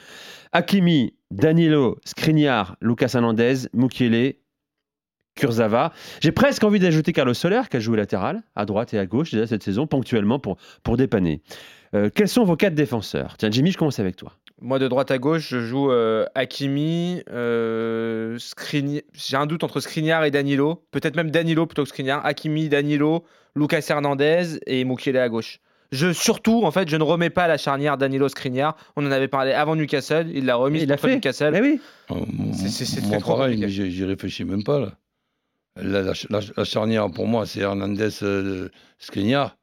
Hakimi, 0.51 1.13
Danilo, 1.31 1.99
Skriniar, 2.05 2.75
Lucas 2.81 3.11
Hernandez, 3.13 3.67
Mukiele, 3.73 4.35
Kurzawa. 5.35 5.93
J'ai 6.21 6.31
presque 6.31 6.63
envie 6.63 6.79
d'ajouter 6.79 7.13
Carlos 7.13 7.33
Soler 7.33 7.61
qui 7.69 7.77
a 7.77 7.79
joué 7.79 7.97
latéral 7.97 8.41
à 8.55 8.65
droite 8.65 8.93
et 8.93 8.99
à 8.99 9.05
gauche 9.05 9.31
déjà 9.31 9.47
cette 9.47 9.63
saison 9.63 9.87
ponctuellement 9.87 10.39
pour, 10.39 10.57
pour 10.83 10.97
dépanner. 10.97 11.41
Euh, 11.95 12.09
quels 12.13 12.27
sont 12.27 12.43
vos 12.43 12.55
quatre 12.55 12.75
défenseurs? 12.75 13.37
Tiens, 13.37 13.49
Jimmy, 13.51 13.71
je 13.71 13.77
commence 13.77 13.99
avec 13.99 14.15
toi. 14.15 14.33
Moi, 14.61 14.77
de 14.79 14.87
droite 14.89 15.09
à 15.11 15.17
gauche, 15.17 15.47
je 15.49 15.61
joue 15.61 15.89
euh, 15.91 16.25
Hakimi, 16.35 17.21
euh, 17.31 18.37
Skriniar- 18.39 19.03
J'ai 19.13 19.37
un 19.37 19.45
doute 19.45 19.63
entre 19.63 19.79
Skriniar 19.79 20.25
et 20.25 20.31
Danilo. 20.31 20.83
Peut-être 20.91 21.15
même 21.15 21.31
Danilo 21.31 21.65
plutôt 21.65 21.83
que 21.83 21.89
Skriniar. 21.89 22.25
Hakimi, 22.25 22.67
Danilo, 22.67 23.23
Lucas 23.55 23.85
Hernandez 23.89 24.59
et 24.67 24.83
Mukiele 24.83 25.17
à 25.17 25.29
gauche. 25.29 25.59
Je, 25.91 26.11
surtout, 26.13 26.61
en 26.65 26.71
fait, 26.71 26.87
je 26.89 26.97
ne 26.97 27.03
remets 27.03 27.29
pas 27.31 27.47
la 27.47 27.57
charnière 27.57 27.97
Danilo-Skriniar. 27.97 28.75
On 28.95 29.07
en 29.07 29.11
avait 29.11 29.27
parlé 29.27 29.53
avant 29.53 29.75
Newcastle. 29.75 30.27
Il 30.33 30.45
l'a 30.45 30.55
remis 30.55 30.81
Il 30.81 30.87
l'a 30.89 30.95
contre 30.97 31.07
fait. 31.07 31.15
Newcastle. 31.15 31.53
Eh 31.55 31.61
oui. 31.61 31.81
Euh, 32.11 32.15
m- 32.15 32.53
C'est- 32.53 32.67
c'est- 32.69 32.85
c'est 32.85 33.01
moi, 33.01 33.11
très 33.11 33.19
trop 33.21 33.37
pareil, 33.37 33.57
mais 33.57 33.69
j'y 33.69 33.89
j'y 33.89 34.03
réfléchis 34.05 34.43
même 34.43 34.63
pas. 34.63 34.79
Là. 34.81 34.91
La, 35.81 36.01
la- 36.01 36.13
la- 36.29 36.39
la 36.57 36.63
charnière, 36.65 37.09
pour 37.09 37.25
moi, 37.27 37.45
c'est 37.47 37.61
Hernandez 37.61 38.09
euh, 38.23 38.69
Skriniar, 38.99 39.55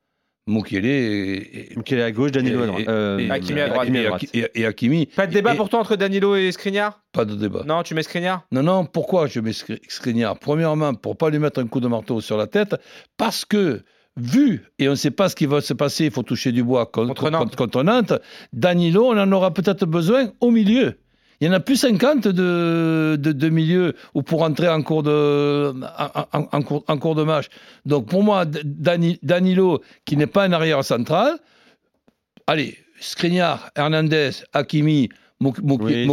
Mukiele 0.49 0.87
et, 0.87 2.03
à 2.03 2.11
gauche, 2.13 2.31
Danilo 2.31 2.63
à 2.63 2.67
droite. 2.67 2.83
et- 2.83 2.89
Euh, 2.89 3.29
Hakimi 3.31 3.61
à 3.61 3.69
droite. 3.69 3.89
et- 4.33 4.39
et- 4.39 4.39
et- 4.55 4.61
et 4.61 4.67
Hakimi. 4.67 5.07
Pas 5.07 5.27
de 5.27 5.33
débat 5.33 5.55
Et- 5.55 5.57
pour 5.57 5.69
toi 5.69 5.81
entre 5.81 5.97
Danilo 5.97 6.37
et 6.37 6.53
Skriniar? 6.53 7.01
Pas 7.13 7.25
de 7.25 7.35
débat. 7.35 7.65
Non, 7.67 7.83
tu 7.83 7.95
mets 7.95 8.05
Skriniar? 8.05 8.47
Non, 8.53 8.63
non, 8.63 8.85
pourquoi 8.85 9.27
je 9.27 9.41
mets 9.41 9.51
Skri- 9.51 9.81
Skriniar? 9.89 10.39
Premièrement, 10.39 10.95
pour 10.95 11.17
pas 11.17 11.31
lui 11.31 11.41
mettre 11.41 11.61
un 11.61 11.67
coup 11.67 11.81
de 11.81 11.89
marteau 11.89 12.21
sur 12.21 12.37
la 12.37 12.47
tête, 12.47 12.77
parce 13.17 13.45
que, 13.45 13.83
vu, 14.17 14.63
et 14.79 14.87
on 14.87 14.93
ne 14.93 14.97
sait 14.97 15.11
pas 15.11 15.29
ce 15.29 15.35
qui 15.35 15.47
va 15.47 15.61
se 15.61 15.75
passer, 15.75 16.05
il 16.05 16.11
faut 16.13 16.23
toucher 16.23 16.53
du 16.53 16.63
bois 16.63 16.87
con- 16.87 17.09
Contre 17.09 17.57
contre 17.57 17.83
Nantes, 17.83 18.13
Danilo, 18.53 19.05
on 19.07 19.19
en 19.19 19.33
aura 19.33 19.53
peut-être 19.53 19.85
besoin 19.85 20.31
au 20.41 20.53
milieu. 20.53 20.95
Il 21.41 21.47
y 21.47 21.51
en 21.51 21.53
a 21.53 21.61
plus 21.61 21.77
50 21.77 22.29
de, 22.29 23.17
de, 23.21 23.33
de 23.33 23.49
milieu 23.51 23.95
ou 24.15 24.23
pour 24.23 24.43
entrer 24.43 24.69
en 24.69 24.83
cours 24.83 25.03
de, 25.03 25.75
en, 26.33 26.39
en- 26.41 26.49
en 26.51 26.63
cours, 26.63 26.85
en 26.89 26.97
cours 26.99 27.15
de 27.15 27.23
match. 27.25 27.47
Donc 27.85 28.07
pour 28.09 28.23
moi, 28.23 28.45
Dani- 28.47 29.19
Danilo, 29.23 29.83
qui 30.07 30.17
n'est 30.17 30.27
pas 30.27 30.45
un 30.45 30.53
arrière 30.53 30.83
central, 30.85 31.37
allez, 32.47 32.79
Skriniar, 33.01 33.71
Hernandez, 33.77 34.31
Hakimi, 34.55 35.11
Mouk- 35.43 35.59
Oui, 35.85 36.07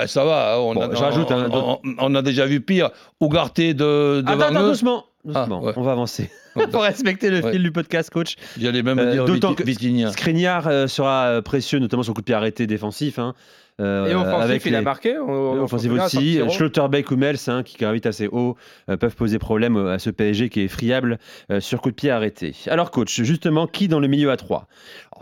ouais, 0.00 0.06
ça 0.06 0.24
va. 0.26 0.54
hein, 0.54 0.58
On 0.58 0.74
Bon, 0.74 0.82
a, 0.82 0.94
j'ajoute 0.94 1.30
on, 1.30 1.34
un- 1.38 1.48
on- 1.50 1.78
on 1.98 2.14
a 2.14 2.20
déjà 2.20 2.44
vu 2.44 2.60
pire. 2.60 2.90
Ougarté 3.20 3.72
de, 3.72 4.20
devant 4.20 4.32
Attends, 4.42 4.54
attends, 4.56 4.68
doucement. 4.68 5.04
Doucement. 5.24 5.60
Ah, 5.62 5.66
ouais. 5.66 5.72
On 5.76 5.82
va 5.82 5.92
avancer. 5.92 6.30
Pour 6.72 6.82
respecter 6.82 7.30
le 7.30 7.40
Ouais. 7.42 7.52
fil 7.52 7.62
du 7.62 7.72
podcast, 7.72 8.10
coach. 8.10 8.36
J'allais 8.60 8.82
même 8.82 8.98
Euh, 8.98 9.12
dire 9.12 9.24
d'autant 9.24 9.54
que-. 9.54 9.64
Skriniar 10.12 10.68
euh, 10.68 10.86
sera 10.86 11.24
euh, 11.26 11.42
précieux, 11.42 11.78
notamment 11.78 12.02
sur 12.02 12.10
le 12.12 12.14
coup 12.16 12.20
de 12.20 12.26
pied 12.26 12.34
arrêté 12.34 12.66
défensif. 12.66 13.18
hein. 13.18 13.34
Euh, 13.80 14.06
Et 14.06 14.14
offensif, 14.14 14.42
avec 14.42 14.64
il 14.66 14.74
a 14.74 14.78
les- 14.80 14.84
marqué. 14.84 15.16
Offensive 15.18 15.96
championnat, 15.96 16.04
aussi. 16.06 16.36
5-0. 16.38 16.50
Schlotterbeck 16.50 17.10
ou 17.10 17.16
Mels, 17.16 17.38
hein, 17.46 17.62
qui 17.62 17.78
gravitent 17.78 18.04
assez 18.04 18.28
haut, 18.30 18.54
euh, 18.90 18.98
peuvent 18.98 19.16
poser 19.16 19.38
problème 19.38 19.78
à 19.78 19.98
ce 19.98 20.10
PSG 20.10 20.50
qui 20.50 20.60
est 20.60 20.68
friable 20.68 21.18
euh, 21.50 21.58
sur 21.60 21.80
coup 21.80 21.88
de 21.90 21.94
pied 21.94 22.10
arrêté. 22.10 22.54
Alors, 22.66 22.90
coach, 22.90 23.22
justement, 23.22 23.66
qui 23.66 23.88
dans 23.88 23.98
le 23.98 24.08
milieu 24.08 24.30
à 24.30 24.36
3 24.36 24.66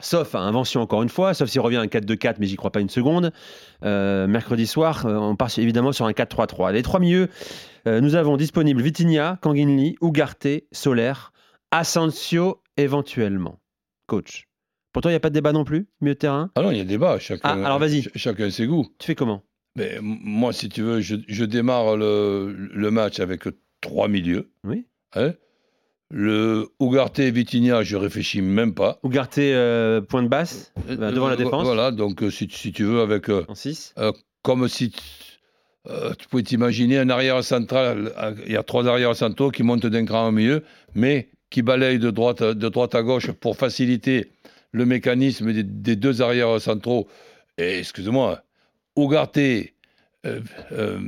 Sauf 0.00 0.34
à 0.34 0.40
invention, 0.40 0.80
encore 0.80 1.02
une 1.02 1.08
fois, 1.10 1.32
sauf 1.34 1.48
s'il 1.48 1.60
revient 1.60 1.76
à 1.76 1.82
un 1.82 1.86
4-2-4, 1.86 2.36
mais 2.40 2.46
j'y 2.46 2.56
crois 2.56 2.72
pas 2.72 2.80
une 2.80 2.88
seconde. 2.88 3.32
Euh, 3.84 4.26
mercredi 4.26 4.66
soir, 4.66 5.06
euh, 5.06 5.14
on 5.16 5.36
part 5.36 5.50
évidemment 5.58 5.92
sur 5.92 6.06
un 6.06 6.12
4-3-3. 6.12 6.72
Les 6.72 6.82
trois 6.82 6.98
milieux, 7.00 7.28
euh, 7.86 8.00
nous 8.00 8.14
avons 8.14 8.36
disponible 8.36 8.80
Vitinha, 8.82 9.38
Kanginli, 9.42 9.96
Ugarte, 10.02 10.48
Solaire, 10.72 11.32
Asensio 11.70 12.62
éventuellement. 12.76 13.60
Coach. 14.06 14.44
Pour 14.92 15.02
toi, 15.02 15.10
il 15.10 15.14
n'y 15.14 15.16
a 15.16 15.20
pas 15.20 15.30
de 15.30 15.34
débat 15.34 15.52
non 15.52 15.64
plus, 15.64 15.86
milieu 16.00 16.14
de 16.14 16.18
terrain? 16.18 16.50
Ah 16.56 16.62
non, 16.62 16.70
il 16.72 16.78
y 16.78 16.80
a 16.80 16.84
débat. 16.84 17.18
Chacun, 17.20 17.40
Ah, 17.62 17.66
alors 17.66 17.78
vas-y. 17.78 18.02
ch- 18.02 18.10
Chacun 18.16 18.50
ses 18.50 18.66
goûts. 18.66 18.88
Tu 18.98 19.06
fais 19.06 19.14
comment? 19.14 19.42
Mais 19.76 19.94
m- 19.96 20.18
moi, 20.22 20.52
si 20.52 20.68
tu 20.68 20.82
veux, 20.82 21.00
je, 21.00 21.14
je 21.28 21.44
démarre 21.44 21.96
le, 21.96 22.52
le 22.72 22.90
match 22.90 23.20
avec 23.20 23.44
trois 23.80 24.08
milieux. 24.08 24.50
Oui. 24.64 24.86
Hein? 25.14 25.32
Le 26.12 26.68
Ugarte 26.80 27.20
et 27.20 27.30
Vitinha, 27.30 27.84
je 27.84 27.96
réfléchis 27.96 28.42
même 28.42 28.74
pas. 28.74 28.98
Ugarte, 29.04 29.38
euh, 29.38 30.00
point 30.00 30.24
de 30.24 30.28
basse, 30.28 30.72
euh, 30.88 31.12
devant 31.12 31.28
la 31.28 31.34
Euh, 31.34 31.36
défense, 31.36 31.64
Voilà, 31.64 31.92
donc 31.92 32.24
si, 32.32 32.48
si 32.50 32.72
tu 32.72 32.82
veux, 32.82 33.00
avec 33.00 33.28
en 33.28 33.54
6. 33.54 33.94
comme 34.42 34.66
si 34.68 34.92
euh, 35.88 36.12
tu 36.18 36.28
pouvais 36.28 36.42
t'imaginer 36.42 36.98
un 36.98 37.08
arrière 37.08 37.42
central, 37.42 38.12
euh, 38.18 38.34
il 38.46 38.52
y 38.52 38.56
a 38.56 38.62
trois 38.62 38.86
arrières 38.86 39.16
centraux 39.16 39.50
qui 39.50 39.62
montent 39.62 39.86
d'un 39.86 40.04
cran 40.04 40.28
au 40.28 40.32
milieu, 40.32 40.62
mais 40.94 41.28
qui 41.48 41.62
balayent 41.62 41.98
de 41.98 42.10
droite, 42.10 42.42
de 42.42 42.68
droite 42.68 42.94
à 42.94 43.02
gauche 43.02 43.30
pour 43.32 43.56
faciliter 43.56 44.30
le 44.72 44.84
mécanisme 44.86 45.52
des, 45.52 45.62
des 45.64 45.96
deux 45.96 46.22
arrières 46.22 46.60
centraux. 46.60 47.08
Et 47.58 47.78
excuse-moi, 47.78 48.42
Ugarte, 48.96 49.38
euh, 49.38 50.40
euh, 50.72 50.98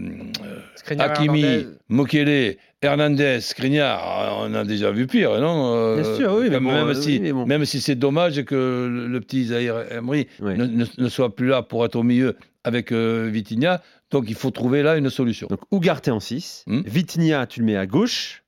Hakimi, 0.99 1.43
Hernandez. 1.45 1.67
Mokele, 1.89 2.57
Hernandez, 2.81 3.41
Skriniar, 3.41 4.39
on 4.41 4.55
a 4.55 4.65
déjà 4.65 4.91
vu 4.91 5.07
pire, 5.07 5.39
non 5.41 5.75
Euh, 5.77 6.03
Bien 6.03 6.17
sûr, 6.17 6.33
oui, 6.35 6.45
mais 6.45 6.59
même, 6.59 6.65
bon, 6.65 6.73
même 6.87 6.95
si, 6.95 7.09
oui, 7.11 7.21
mais 7.21 7.33
bon. 7.33 7.47
même 7.47 7.65
si 7.65 7.81
c'est 7.81 7.95
dommage 7.95 8.43
que 8.45 8.89
le, 8.91 9.07
le 9.07 9.21
petit 9.21 9.45
Zahir 9.47 9.85
Emery 9.93 10.27
Ouais. 10.41 10.57
ne, 10.57 10.65
ne- 10.65 10.87
ne 10.99 11.09
soit 11.09 11.35
plus 11.37 11.49
là 11.49 11.63
pour 11.63 11.85
être 11.85 11.95
au 11.97 12.03
milieu 12.03 12.37
avec 12.65 12.93
euh, 12.93 13.29
Vitinha, 13.31 13.83
donc 14.11 14.25
il 14.29 14.35
faut 14.35 14.51
trouver 14.51 14.83
là 14.83 14.97
une 14.97 15.11
solution. 15.11 15.47
Donc 15.49 15.61
Ugarte 15.73 16.09
en 16.09 16.21
6. 16.21 16.65
Hmm. 16.67 16.83
Vitinha, 16.83 17.47
tu 17.47 17.61
le 17.61 17.67
mets 17.67 17.77
à 17.77 17.87
gauche. 17.87 18.45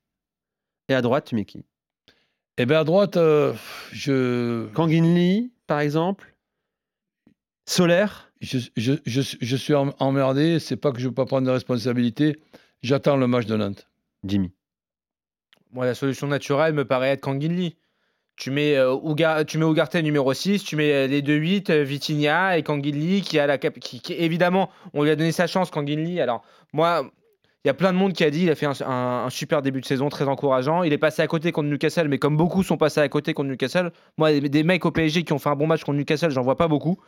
Et 0.88 0.94
à 0.94 1.02
droite, 1.02 1.24
tu 1.26 1.34
mets 1.34 1.44
qui? 1.44 1.64
Et 2.58 2.66
bien 2.66 2.80
à 2.80 2.84
droite, 2.84 3.16
euh, 3.16 3.52
je, 3.92 4.66
Kanginli, 4.74 5.52
par 5.66 5.80
exemple 5.80 6.34
Solaire 7.66 8.30
je, 8.44 8.58
je, 8.76 8.92
je, 9.06 9.22
je 9.40 9.56
suis 9.56 9.74
em- 9.74 9.94
emmerdé, 9.98 10.58
c'est 10.58 10.76
pas 10.76 10.92
que 10.92 11.00
je 11.00 11.08
veux 11.08 11.14
pas 11.14 11.26
prendre 11.26 11.46
de 11.46 11.52
responsabilité, 11.52 12.38
j'attends 12.82 13.16
le 13.16 13.26
match 13.26 13.46
de 13.46 13.56
Nantes. 13.56 13.88
Jimmy. 14.24 14.52
Moi, 15.72 15.86
la 15.86 15.94
solution 15.94 16.26
naturelle 16.26 16.74
me 16.74 16.84
paraît 16.84 17.08
être 17.10 17.22
Kanginli. 17.22 17.76
Tu 18.36 18.50
mets, 18.50 18.76
euh, 18.76 19.44
tu 19.44 19.58
mets 19.58 19.64
Ugarte 19.64 19.94
numéro 19.94 20.34
6, 20.34 20.64
tu 20.64 20.74
mets 20.74 20.92
euh, 20.92 21.06
les 21.06 21.22
2-8, 21.22 21.70
euh, 21.70 21.82
Vitinha 21.84 22.58
et 22.58 22.62
Kanginli 22.64 23.22
qui 23.22 23.38
a 23.38 23.46
la 23.46 23.58
qui, 23.58 24.02
évidemment, 24.12 24.70
on 24.92 25.04
lui 25.04 25.10
a 25.10 25.16
donné 25.16 25.30
sa 25.30 25.46
chance, 25.46 25.70
Kanginli. 25.70 26.20
Alors, 26.20 26.42
moi, 26.72 27.08
il 27.64 27.68
y 27.68 27.70
a 27.70 27.74
plein 27.74 27.92
de 27.92 27.96
monde 27.96 28.12
qui 28.12 28.24
a 28.24 28.30
dit 28.30 28.42
il 28.42 28.50
a 28.50 28.56
fait 28.56 28.66
un, 28.66 29.28
super 29.30 29.62
début 29.62 29.80
de 29.80 29.86
saison, 29.86 30.08
très 30.08 30.26
encourageant. 30.26 30.82
Il 30.82 30.92
est 30.92 30.98
passé 30.98 31.22
à 31.22 31.26
côté 31.28 31.52
contre 31.52 31.68
Newcastle, 31.68 32.08
mais 32.08 32.18
comme 32.18 32.36
beaucoup 32.36 32.62
sont 32.64 32.76
passés 32.76 33.00
à 33.00 33.08
côté 33.08 33.34
contre 33.34 33.50
Newcastle, 33.50 33.92
moi, 34.18 34.32
des- 34.32 34.48
des 34.48 34.64
mecs 34.64 34.84
au 34.84 34.90
PSG 34.90 35.22
qui 35.22 35.32
ont 35.32 35.38
fait 35.38 35.48
un 35.48 35.56
bon 35.56 35.68
match 35.68 35.84
contre 35.84 35.96
Newcastle, 35.98 36.30
j'en 36.30 36.42
vois 36.42 36.56
pas 36.56 36.68
beaucoup. 36.68 36.98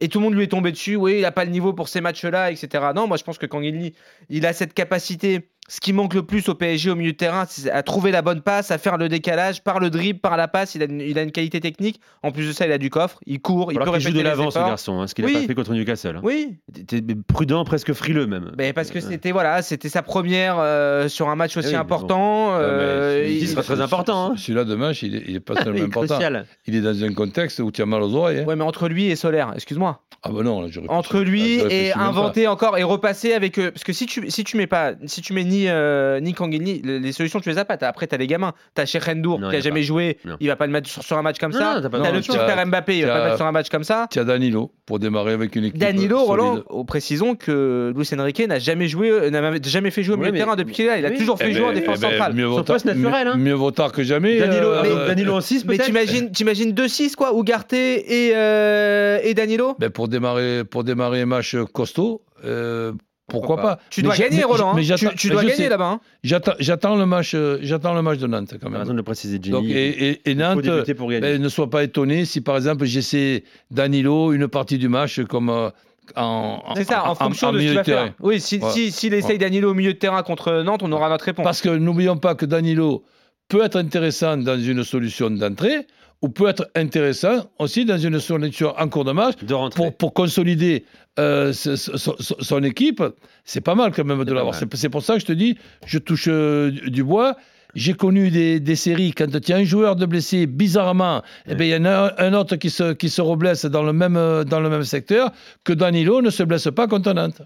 Et 0.00 0.08
tout 0.08 0.18
le 0.18 0.24
monde 0.24 0.34
lui 0.34 0.44
est 0.44 0.48
tombé 0.48 0.72
dessus. 0.72 0.96
Oui, 0.96 1.16
il 1.16 1.20
n'a 1.20 1.30
pas 1.32 1.44
le 1.44 1.50
niveau 1.50 1.74
pour 1.74 1.88
ces 1.88 2.00
matchs-là, 2.00 2.50
etc. 2.50 2.92
Non, 2.96 3.06
moi, 3.06 3.16
je 3.18 3.24
pense 3.24 3.38
que 3.38 3.46
Kanginli, 3.46 3.94
il 4.30 4.46
a 4.46 4.52
cette 4.54 4.74
capacité. 4.74 5.50
Ce 5.74 5.80
qui 5.80 5.94
manque 5.94 6.12
le 6.12 6.22
plus 6.22 6.50
au 6.50 6.54
PSG 6.54 6.90
au 6.90 6.96
milieu 6.96 7.12
de 7.12 7.16
terrain, 7.16 7.46
c'est 7.48 7.70
à 7.70 7.82
trouver 7.82 8.10
la 8.10 8.20
bonne 8.20 8.42
passe, 8.42 8.70
à 8.70 8.76
faire 8.76 8.98
le 8.98 9.08
décalage 9.08 9.64
par 9.64 9.80
le 9.80 9.88
dribble, 9.88 10.20
par 10.20 10.36
la 10.36 10.46
passe. 10.46 10.74
Il 10.74 10.82
a 10.82 10.84
une, 10.84 11.00
il 11.00 11.18
a 11.18 11.22
une 11.22 11.32
qualité 11.32 11.60
technique. 11.60 11.98
En 12.22 12.30
plus 12.30 12.46
de 12.46 12.52
ça, 12.52 12.66
il 12.66 12.72
a 12.72 12.76
du 12.76 12.90
coffre. 12.90 13.20
Il 13.24 13.40
court, 13.40 13.72
il 13.72 13.78
Alors 13.78 13.86
peut 13.94 13.98
qu'il 13.98 14.08
joue 14.10 14.14
de 14.18 14.20
l'avant, 14.20 14.50
ce 14.50 14.58
garçon, 14.58 15.00
hein, 15.00 15.06
ce 15.06 15.14
qu'il 15.14 15.24
n'a 15.24 15.30
Oui. 15.30 15.40
pas 15.40 15.46
fait 15.46 15.54
contre 15.54 15.72
Newcastle. 15.72 16.16
hein. 16.16 16.20
Oui, 16.24 16.58
T'es 16.86 17.00
prudent, 17.26 17.64
presque 17.64 17.94
frileux 17.94 18.26
même. 18.26 18.52
mais 18.58 18.74
parce 18.74 18.90
que 18.90 18.96
Ouais. 18.98 19.00
c'était 19.12 19.32
voilà, 19.32 19.62
c'était 19.62 19.88
sa 19.88 20.02
première 20.02 20.56
euh, 20.58 21.08
sur 21.08 21.30
un 21.30 21.36
match 21.36 21.56
aussi 21.56 21.68
Oui, 21.68 21.72
mais 21.72 21.78
important. 21.78 22.50
euh, 22.56 23.20
Ah, 23.22 23.22
mais 23.24 23.32
il- 23.34 23.38
il 23.42 23.48
sera 23.48 23.62
très 23.62 23.80
important, 23.80 24.32
hein. 24.32 24.34
Celui-là 24.36 24.64
de 24.64 24.74
match, 24.74 25.02
il 25.02 25.16
est, 25.16 25.22
il 25.26 25.36
est 25.36 25.40
pas 25.40 25.54
seulement 25.64 25.78
Il 25.78 25.84
est 25.84 25.86
important. 25.86 26.16
crucial. 26.16 26.44
Il 26.66 26.74
est 26.76 26.82
dans 26.82 27.02
un 27.02 27.14
contexte 27.14 27.60
où 27.60 27.70
tu 27.72 27.80
as 27.80 27.86
mal 27.86 28.02
aux 28.02 28.14
oreilles. 28.14 28.40
hein. 28.40 28.44
Ouais, 28.44 28.56
mais 28.56 28.64
entre 28.64 28.88
lui 28.88 29.06
et 29.06 29.16
Solaire, 29.16 29.52
excuse-moi. 29.54 30.02
Ah 30.24 30.28
ben 30.30 30.42
non, 30.44 30.60
là, 30.60 30.68
Entre 30.88 31.18
lui 31.18 31.58
je 31.58 31.62
réfléchis 31.64 31.86
et 31.86 31.92
inventer 31.94 32.46
encore 32.46 32.78
et 32.78 32.84
repasser 32.84 33.32
avec 33.32 33.58
eux. 33.58 33.72
Parce 33.72 33.82
que 33.82 33.92
si 33.92 34.06
tu 34.06 34.30
si 34.30 34.44
tu 34.44 34.56
mets 34.56 34.68
pas, 34.68 34.92
si 35.06 35.20
tu 35.20 35.32
mets 35.32 35.42
ni 35.42 35.61
euh, 35.68 36.20
ni 36.20 36.34
Kanginli, 36.34 36.82
les, 36.84 36.98
les 37.00 37.12
solutions 37.12 37.40
tu 37.40 37.48
les 37.48 37.58
as 37.58 37.64
pas. 37.64 37.76
T'as- 37.76 37.88
Après 37.88 38.06
t'as 38.06 38.16
les 38.16 38.26
gamins. 38.26 38.52
T'as 38.74 38.86
Cheikh 38.86 39.04
Rendour 39.04 39.40
Non, 39.40 39.50
qui 39.50 39.56
a 39.56 39.58
a 39.58 39.62
jamais 39.62 39.80
pas. 39.80 39.86
joué. 39.86 40.18
Non. 40.24 40.36
Il 40.40 40.48
va 40.48 40.56
pas 40.56 40.66
le 40.66 40.72
mettre 40.72 40.88
sur, 40.88 41.02
sur 41.02 41.16
un 41.18 41.22
match 41.22 41.38
comme 41.38 41.52
Non, 41.52 41.58
ça. 41.58 41.88
pas 41.88 42.00
T'as 42.00 42.12
le 42.12 42.22
frère 42.22 42.66
Mbappé, 42.66 42.98
il 42.98 43.06
va 43.06 43.12
pas 43.12 43.18
le 43.18 43.24
mettre 43.24 43.36
sur 43.36 43.46
un 43.46 43.52
match 43.52 43.68
comme 43.68 43.84
ça. 43.84 44.06
Tu 44.10 44.18
as 44.18 44.24
Danilo 44.24 44.72
pour 44.86 44.98
démarrer 44.98 45.32
avec 45.32 45.54
une 45.56 45.64
équipe. 45.64 45.78
Danilo, 45.78 46.18
euh, 46.18 46.22
Roland, 46.22 46.62
précisons 46.86 47.34
que 47.34 47.92
Luis 47.96 48.08
Enrique 48.18 48.46
n'a 48.46 48.58
jamais 48.58 48.88
joué, 48.88 49.10
euh, 49.10 49.30
n'a 49.30 49.52
jamais 49.62 49.90
fait 49.90 50.02
jouer 50.02 50.14
au 50.14 50.18
milieu 50.18 50.32
de 50.32 50.36
terrain 50.36 50.56
depuis 50.56 50.74
qu'il 50.74 50.84
est 50.84 50.88
là. 50.88 50.98
Il 50.98 51.06
a 51.06 51.10
toujours 51.10 51.38
fait 51.38 51.50
Eh 51.50 51.54
jouer 51.54 51.64
en 51.64 51.68
ben, 51.68 51.74
défense 51.74 51.98
eh 51.98 52.02
ben, 52.02 52.10
centrale. 52.10 52.34
Mieux 52.34 52.44
vaut 52.46 52.62
tard- 52.62 52.76
hein. 52.84 53.36
mieux- 53.36 53.52
vaut 53.54 53.70
tard 53.70 53.92
que 53.92 54.02
jamais. 54.02 54.38
Danilo, 54.38 54.68
euh, 54.68 55.06
euh, 55.08 55.32
en 55.32 55.40
6 55.40 55.64
Mais 55.64 55.76
peut-être 55.76 55.86
t'imagines, 55.86 56.30
t'imagines 56.30 56.72
2-6 56.72 57.14
quoi, 57.16 57.32
Ugarte 57.38 57.72
et, 57.72 58.32
euh, 58.34 59.18
et 59.22 59.34
Danilo? 59.34 59.74
Ben, 59.78 59.90
pour, 59.90 60.08
démarrer, 60.08 60.64
pour 60.64 60.84
démarrer 60.84 61.22
un 61.22 61.26
match 61.26 61.56
costaud, 61.72 62.22
euh, 62.44 62.92
pourquoi 63.32 63.56
pas, 63.56 63.78
Tu 63.90 64.00
Mais 64.02 64.08
dois 64.08 64.16
gagner, 64.16 64.44
Roland. 64.44 64.70
hein. 64.70 64.74
mais 64.76 64.82
Tu, 65.16 65.28
dois 65.30 65.44
gagner 65.44 65.68
là-bas. 65.68 65.88
hein. 65.88 66.00
J'attends 66.22 66.94
le, 66.96 67.06
match, 67.06 67.32
euh, 67.34 67.58
j'attends 67.62 67.94
le 67.94 68.02
match 68.02 68.18
de 68.18 68.26
Nantes 68.28 68.54
quand 68.60 68.70
même. 68.70 68.80
raison 68.80 68.92
de 68.92 68.98
le 68.98 69.02
préciser, 69.02 69.38
Jimmy. 69.42 69.52
Donc, 69.52 69.64
et, 69.68 70.20
et- 70.30 70.34
Nantes, 70.34 70.62
pour 70.96 71.08
ben, 71.08 71.40
ne 71.42 71.48
sois 71.48 71.68
pas 71.68 71.82
étonné 71.82 72.24
si 72.24 72.40
par 72.40 72.56
exemple 72.56 72.84
j'essaie 72.84 73.42
Danilo 73.70 74.32
une 74.32 74.46
partie 74.48 74.78
du 74.78 74.88
match 74.88 75.20
comme 75.24 75.48
euh, 75.50 75.70
en, 76.16 76.60
C'est 76.76 76.84
ça, 76.84 77.08
en, 77.08 77.14
fonction 77.14 77.52
de 77.52 77.58
ce 77.60 77.64
qu'il 77.64 77.74
va 77.74 77.82
terrain. 77.84 78.04
faire. 78.06 78.14
Oui, 78.20 78.40
si, 78.40 78.58
Ouais. 78.58 78.70
si, 78.70 78.90
s'il 78.92 79.14
essaye 79.14 79.38
Danilo 79.38 79.70
au 79.70 79.74
milieu 79.74 79.92
de 79.94 79.98
terrain 79.98 80.22
contre 80.22 80.62
Nantes, 80.62 80.82
on 80.82 80.92
aura 80.92 81.08
notre 81.08 81.24
réponse. 81.24 81.44
Parce 81.44 81.60
que 81.60 81.68
n'oublions 81.70 82.16
pas 82.16 82.34
que 82.34 82.44
Danilo 82.46 83.04
peut 83.48 83.62
être 83.64 83.76
intéressant 83.76 84.36
dans 84.36 84.58
une 84.60 84.82
solution 84.84 85.30
d'entrée 85.30 85.86
ou 86.22 86.28
peut 86.28 86.48
être 86.48 86.70
intéressant 86.74 87.50
aussi 87.58 87.84
dans 87.84 87.98
une 87.98 88.18
solution 88.20 88.72
en 88.78 88.88
cours 88.88 89.04
de 89.04 89.12
match 89.12 89.34
de 89.42 89.54
pour, 89.74 89.96
pour 89.96 90.14
consolider 90.14 90.84
euh, 91.18 91.52
ce- 91.52 91.76
son, 91.76 92.14
son 92.18 92.62
équipe. 92.62 93.02
C'est 93.44 93.60
pas 93.60 93.74
mal 93.74 93.92
quand 93.92 94.04
même 94.04 94.24
de 94.24 94.32
l'avoir. 94.32 94.54
C'est 94.54 94.88
pour 94.88 95.02
ça 95.02 95.14
que 95.14 95.20
je 95.20 95.26
te 95.26 95.32
dis, 95.32 95.58
je 95.84 95.98
touche 95.98 96.26
euh, 96.28 96.70
du 96.86 97.02
bois. 97.04 97.36
J'ai 97.74 97.94
connu 97.94 98.30
des, 98.30 98.60
des 98.60 98.76
séries 98.76 99.12
quand 99.12 99.40
tu 99.40 99.52
as 99.52 99.56
un 99.56 99.64
joueur 99.64 99.96
de 99.96 100.04
blessé, 100.04 100.46
bizarrement, 100.46 101.22
eh 101.48 101.54
ben, 101.54 101.64
il 101.64 101.70
y 101.70 101.76
en 101.76 101.86
a 101.86 102.14
un, 102.18 102.26
un 102.28 102.34
autre 102.34 102.56
qui 102.56 102.68
se, 102.68 102.92
qui 102.92 103.08
se 103.08 103.22
reblesse 103.22 103.64
dans 103.64 103.82
le, 103.82 103.94
même, 103.94 104.16
euh, 104.18 104.44
dans 104.44 104.60
le 104.60 104.68
même 104.68 104.84
secteur, 104.84 105.30
que 105.64 105.72
Danilo 105.72 106.20
ne 106.20 106.28
se 106.28 106.42
blesse 106.42 106.68
pas 106.76 106.86
contre 106.86 107.14
Nantes. 107.14 107.40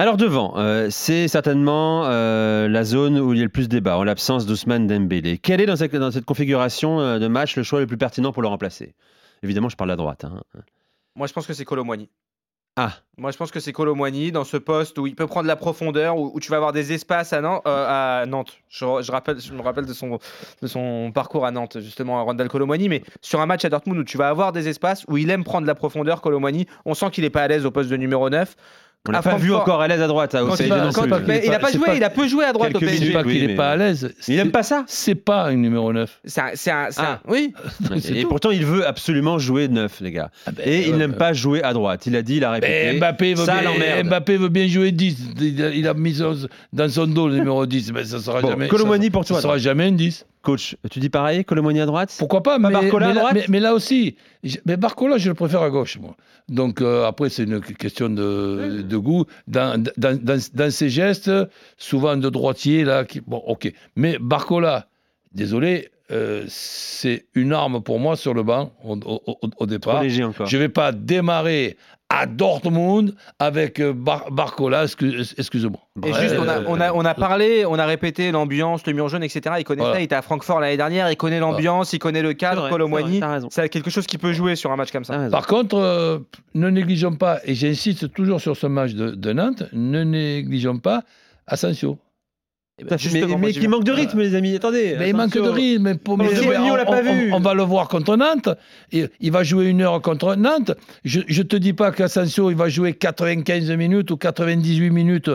Alors 0.00 0.16
devant, 0.16 0.56
euh, 0.58 0.88
c'est 0.90 1.26
certainement 1.26 2.04
euh, 2.06 2.68
la 2.68 2.84
zone 2.84 3.18
où 3.18 3.32
il 3.32 3.38
y 3.38 3.42
a 3.42 3.44
le 3.44 3.50
plus 3.50 3.64
de 3.68 3.74
débat, 3.76 3.98
en 3.98 4.04
l'absence 4.04 4.46
d'Ousmane 4.46 4.86
Dembélé. 4.86 5.38
Quel 5.38 5.60
est 5.60 5.66
dans 5.66 5.74
cette, 5.74 5.94
dans 5.96 6.12
cette 6.12 6.24
configuration 6.24 7.00
euh, 7.00 7.18
de 7.18 7.26
match 7.26 7.56
le 7.56 7.64
choix 7.64 7.80
le 7.80 7.86
plus 7.88 7.98
pertinent 7.98 8.32
pour 8.32 8.42
le 8.42 8.48
remplacer? 8.48 8.94
Évidemment, 9.42 9.68
je 9.68 9.76
parle 9.76 9.90
à 9.90 9.96
droite. 9.96 10.24
hein. 10.24 10.40
Moi, 11.16 11.26
je 11.26 11.32
pense 11.32 11.48
que 11.48 11.52
c'est 11.52 11.64
Colomwani. 11.64 12.08
Ah, 12.76 12.92
Moi, 13.16 13.32
je 13.32 13.36
pense 13.36 13.50
que 13.50 13.58
c'est 13.58 13.72
Colomwani 13.72 14.30
dans 14.30 14.44
ce 14.44 14.56
poste 14.56 15.00
où 15.00 15.08
il 15.08 15.16
peut 15.16 15.26
prendre 15.26 15.48
la 15.48 15.56
profondeur, 15.56 16.16
où, 16.16 16.30
où 16.32 16.38
tu 16.38 16.48
vas 16.48 16.58
avoir 16.58 16.72
des 16.72 16.92
espaces 16.92 17.32
à 17.32 17.40
Nantes. 17.40 17.62
euh, 17.66 18.20
à 18.22 18.24
Nantes. 18.26 18.56
Je, 18.68 18.84
je 19.02 19.10
rappelle, 19.10 19.40
je 19.40 19.52
me 19.52 19.62
rappelle 19.62 19.84
de 19.84 19.92
son, 19.92 20.20
de 20.62 20.66
son 20.68 21.10
parcours 21.12 21.44
à 21.44 21.50
Nantes, 21.50 21.80
justement, 21.80 22.20
à 22.20 22.22
Randall 22.22 22.46
Colomwani. 22.48 22.88
Mais 22.88 23.02
sur 23.20 23.40
un 23.40 23.46
match 23.46 23.64
à 23.64 23.68
Dortmund 23.68 23.98
où 23.98 24.04
tu 24.04 24.16
vas 24.16 24.28
avoir 24.28 24.52
des 24.52 24.68
espaces, 24.68 25.04
où 25.08 25.16
il 25.16 25.28
aime 25.30 25.42
prendre 25.42 25.66
la 25.66 25.74
profondeur, 25.74 26.20
Colomwani, 26.22 26.66
on 26.84 26.94
sent 26.94 27.10
qu'il 27.10 27.24
n'est 27.24 27.30
pas 27.30 27.42
à 27.42 27.48
l'aise 27.48 27.66
au 27.66 27.72
poste 27.72 27.90
de 27.90 27.96
numéro 27.96 28.30
9. 28.30 28.54
On 29.08 29.12
l'a 29.12 29.18
À 29.18 29.22
pas 29.22 29.36
vu 29.36 29.52
encore 29.54 29.80
à 29.80 29.88
l'aise 29.88 30.00
à 30.02 30.06
droite. 30.06 30.34
à- 30.34 30.40
il, 30.40 30.68
non 30.68 30.90
quand- 30.92 31.02
plus. 31.02 31.10
pas- 31.10 31.20
mais 31.26 31.40
il 31.44 31.50
n'a 31.50 31.58
pas 31.58 31.72
joué, 31.72 31.86
pas- 31.86 31.94
il 31.94 32.04
a 32.04 32.10
peu 32.10 32.28
joué 32.28 32.44
à 32.44 32.52
droite 32.52 32.74
au 32.74 32.78
PSG. 32.78 33.06
C'est 33.06 33.12
pas 33.12 33.24
qu'il 33.24 33.46
n'est 33.46 33.54
pas 33.54 33.70
à 33.70 33.76
l'aise. 33.76 34.12
Il 34.28 34.38
aime 34.38 34.50
pas 34.50 34.62
ça 34.62 34.84
C'est 34.86 35.14
pas 35.14 35.44
un 35.44 35.54
numéro 35.54 35.92
9. 35.92 36.20
C'est 36.24 36.70
un- 36.70 36.88
Ah. 36.98 37.20
Oui, 37.26 37.52
Et 38.14 38.22
pourtant, 38.24 38.50
il 38.50 38.64
veut 38.66 38.86
absolument 38.86 39.38
jouer 39.38 39.68
neuf, 39.68 40.00
les 40.00 40.12
gars. 40.12 40.30
Ah 40.46 40.50
ben, 40.52 40.62
Et 40.68 40.88
il 40.88 40.96
n'aime 40.96 41.14
pas 41.14 41.32
jouer 41.32 41.62
à 41.62 41.72
droite. 41.72 42.06
Il 42.06 42.14
a 42.16 42.22
dit, 42.22 42.36
il 42.36 42.44
a 42.44 42.50
répété. 42.52 42.72
Mais 42.92 42.98
Mbappé 42.98 43.34
veut, 43.34 43.44
ça 43.44 43.60
bien. 43.62 44.04
Mbappé 44.04 44.36
veut 44.36 44.48
bien 44.48 44.66
jouer 44.68 44.92
10. 44.92 45.16
Il 45.40 45.62
a, 45.64 45.70
il 45.70 45.88
a 45.88 45.94
mis 45.94 46.18
dans 46.72 46.88
son 46.90 47.06
dos 47.06 47.28
le 47.28 47.36
numéro 47.36 47.64
10. 47.66 47.92
Mais 47.92 48.04
ça 48.04 48.18
sera 48.18 48.40
Bon, 48.42 48.50
jamais. 48.50 48.68
Colomwani 48.68 49.06
ça- 49.06 49.10
pour 49.10 49.24
toi, 49.24 49.36
Ça 49.36 49.42
sera 49.42 49.58
jamais 49.58 49.84
un 49.86 49.92
10. 49.92 50.26
Coach, 50.48 50.76
tu 50.90 50.98
dis 51.00 51.08
pareil, 51.10 51.44
Colomoni 51.44 51.80
à 51.80 51.86
droite? 51.86 52.14
Pourquoi 52.18 52.42
pas, 52.42 52.58
mais, 52.58 52.70
Barcola 52.70 53.06
à 53.06 53.08
mais 53.08 53.14
là, 53.14 53.20
droite? 53.20 53.34
mais- 53.34 53.44
mais 53.48 53.60
là 53.60 53.74
aussi, 53.74 54.16
mais 54.66 54.76
Barcola, 54.76 55.18
je 55.18 55.28
le 55.28 55.34
préfère 55.34 55.62
à 55.62 55.70
gauche, 55.70 55.98
moi. 56.00 56.16
Donc 56.48 56.80
euh, 56.80 57.06
après, 57.06 57.28
c'est 57.28 57.44
une 57.44 57.60
question 57.60 58.08
de, 58.08 58.82
de 58.82 58.96
goût. 58.96 59.24
Dans, 59.46 59.82
dans, 59.96 60.18
dans, 60.22 60.40
dans 60.54 60.70
ses 60.70 60.88
gestes, 60.88 61.30
souvent 61.76 62.16
de 62.16 62.28
droitier, 62.30 62.84
là, 62.84 63.04
qui, 63.04 63.20
bon, 63.20 63.42
ok. 63.46 63.72
Mais 63.96 64.16
Barcola, 64.20 64.88
désolé, 65.32 65.90
euh, 66.10 66.44
c'est 66.48 67.26
une 67.34 67.52
arme 67.52 67.82
pour 67.82 67.98
moi 68.00 68.16
sur 68.16 68.32
le 68.32 68.42
banc 68.42 68.72
au, 68.82 68.96
au- 69.04 69.38
au- 69.58 69.66
départ. 69.66 70.02
léger 70.02 70.24
encore. 70.24 70.46
Je 70.46 70.56
ne 70.56 70.62
vais 70.62 70.68
pas 70.70 70.90
démarrer 70.92 71.76
à 72.10 72.24
Dortmund 72.26 73.14
avec 73.38 73.80
euh, 73.80 73.92
Bar- 73.92 74.30
Barcola, 74.30 74.84
excuse- 74.84 75.34
excuse-moi. 75.36 75.78
Et 76.06 76.12
juste, 76.14 76.36
on 76.38 76.48
a, 76.48 76.60
on, 76.66 76.80
a, 76.80 76.92
on 76.92 77.04
a 77.04 77.14
parlé, 77.14 77.66
on 77.66 77.78
a 77.78 77.84
répété 77.84 78.30
l'ambiance, 78.32 78.86
le 78.86 78.94
mur 78.94 79.08
jaune, 79.10 79.22
etc. 79.22 79.56
Il 79.58 79.64
connaît 79.64 79.80
Voilà. 79.82 79.96
ça, 79.96 80.00
il 80.00 80.04
était 80.04 80.14
à 80.14 80.22
Francfort 80.22 80.60
l'année 80.60 80.78
dernière, 80.78 81.10
il 81.10 81.16
connaît 81.16 81.38
l'ambiance, 81.38 81.92
il 81.92 81.98
connaît 81.98 82.22
le 82.22 82.32
cadre, 82.32 82.70
Colomboigny. 82.70 83.20
c'est 83.50 83.68
quelque 83.68 83.90
chose 83.90 84.06
qui 84.06 84.16
peut 84.16 84.32
jouer 84.32 84.56
sur 84.56 84.72
un 84.72 84.76
match 84.76 84.90
comme 84.90 85.04
ça. 85.04 85.28
Par 85.30 85.46
contre, 85.46 85.76
euh, 85.76 86.18
ne 86.54 86.70
négligeons 86.70 87.14
pas, 87.16 87.40
et 87.44 87.54
j'insiste 87.54 88.12
toujours 88.14 88.40
sur 88.40 88.56
ce 88.56 88.66
match 88.66 88.92
de, 88.94 89.10
de 89.10 89.32
Nantes, 89.34 89.64
ne 89.74 90.02
négligeons 90.02 90.78
pas 90.78 91.02
Asensio. 91.46 91.98
Tout 92.78 92.84
ben, 92.86 92.96
mais 93.26 93.36
mais 93.36 93.52
qui 93.52 93.66
manque 93.66 93.84
de 93.84 93.92
rythme, 93.92 94.20
les 94.20 94.34
amis. 94.34 94.54
Attendez. 94.54 94.94
Mais 94.98 95.10
il 95.10 95.16
manque 95.16 95.34
de 95.34 95.40
rythme. 95.40 95.82
Mais 95.82 95.94
pour, 95.96 96.16
Mais 96.16 96.28
on 96.70 96.76
l'a 96.76 96.84
pas 96.84 97.02
vu. 97.02 97.32
on 97.32 97.40
va 97.40 97.54
le 97.54 97.62
voir 97.64 97.88
contre 97.88 98.16
Nantes. 98.16 98.48
Et 98.92 99.06
il 99.20 99.32
va 99.32 99.42
jouer 99.42 99.66
une 99.66 99.82
heure 99.82 100.00
contre 100.00 100.36
Nantes. 100.36 100.72
Je 101.04 101.20
ne 101.20 101.42
te 101.42 101.56
dis 101.56 101.72
pas 101.72 101.90
qu'Asensio, 101.90 102.50
il 102.50 102.56
va 102.56 102.68
jouer 102.68 102.92
95 102.94 103.70
minutes 103.72 104.10
ou 104.12 104.16
98 104.16 104.90
minutes 104.90 105.30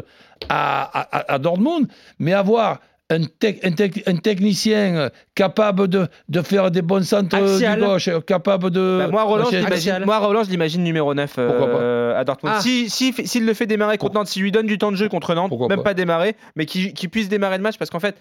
à, 0.49 0.83
à- 0.83 1.33
à 1.33 1.39
Dortmund, 1.39 1.87
mais 2.19 2.33
avoir 2.33 2.79
un, 3.09 3.19
tec- 3.39 3.59
un 3.63 3.71
tec- 3.71 4.03
un 4.07 4.15
technicien 4.15 5.09
capable 5.35 5.87
de, 5.87 6.07
de 6.29 6.41
faire 6.41 6.71
des 6.71 6.81
bons 6.81 7.05
centres 7.05 7.35
Axial. 7.35 7.79
du 7.79 7.85
gauche, 7.85 8.09
capable 8.25 8.71
de... 8.71 8.99
Bah, 9.01 9.07
moi, 9.09 9.23
Roland, 9.23 9.45
je 9.51 9.57
l'imagine- 9.57 10.05
moi, 10.05 10.17
Roland, 10.19 10.43
je 10.43 10.49
l'imagine 10.49 10.83
numéro 10.83 11.13
9 11.13 11.35
euh, 11.37 12.19
à 12.19 12.23
Dortmund. 12.23 12.55
Ah. 12.57 12.61
Si- 12.61 12.89
si- 12.89 13.13
S'il 13.27 13.45
le 13.45 13.53
fait 13.53 13.65
démarrer 13.65 13.97
contre 13.97 14.15
Nantes, 14.15 14.27
s'il 14.27 14.41
lui 14.41 14.51
donne 14.51 14.67
du 14.67 14.77
temps 14.77 14.91
de 14.91 14.95
jeu 14.97 15.09
contre 15.09 15.35
Nantes, 15.35 15.49
Pourquoi 15.49 15.67
même 15.67 15.79
pas 15.79 15.83
pas, 15.83 15.93
démarrer, 15.93 16.35
mais 16.55 16.65
qu'il 16.65 16.93
qu'il 16.93 17.09
puisse 17.09 17.29
démarrer 17.29 17.57
le 17.57 17.63
match, 17.63 17.77
parce 17.77 17.89
qu'en 17.91 17.99
fait, 17.99 18.15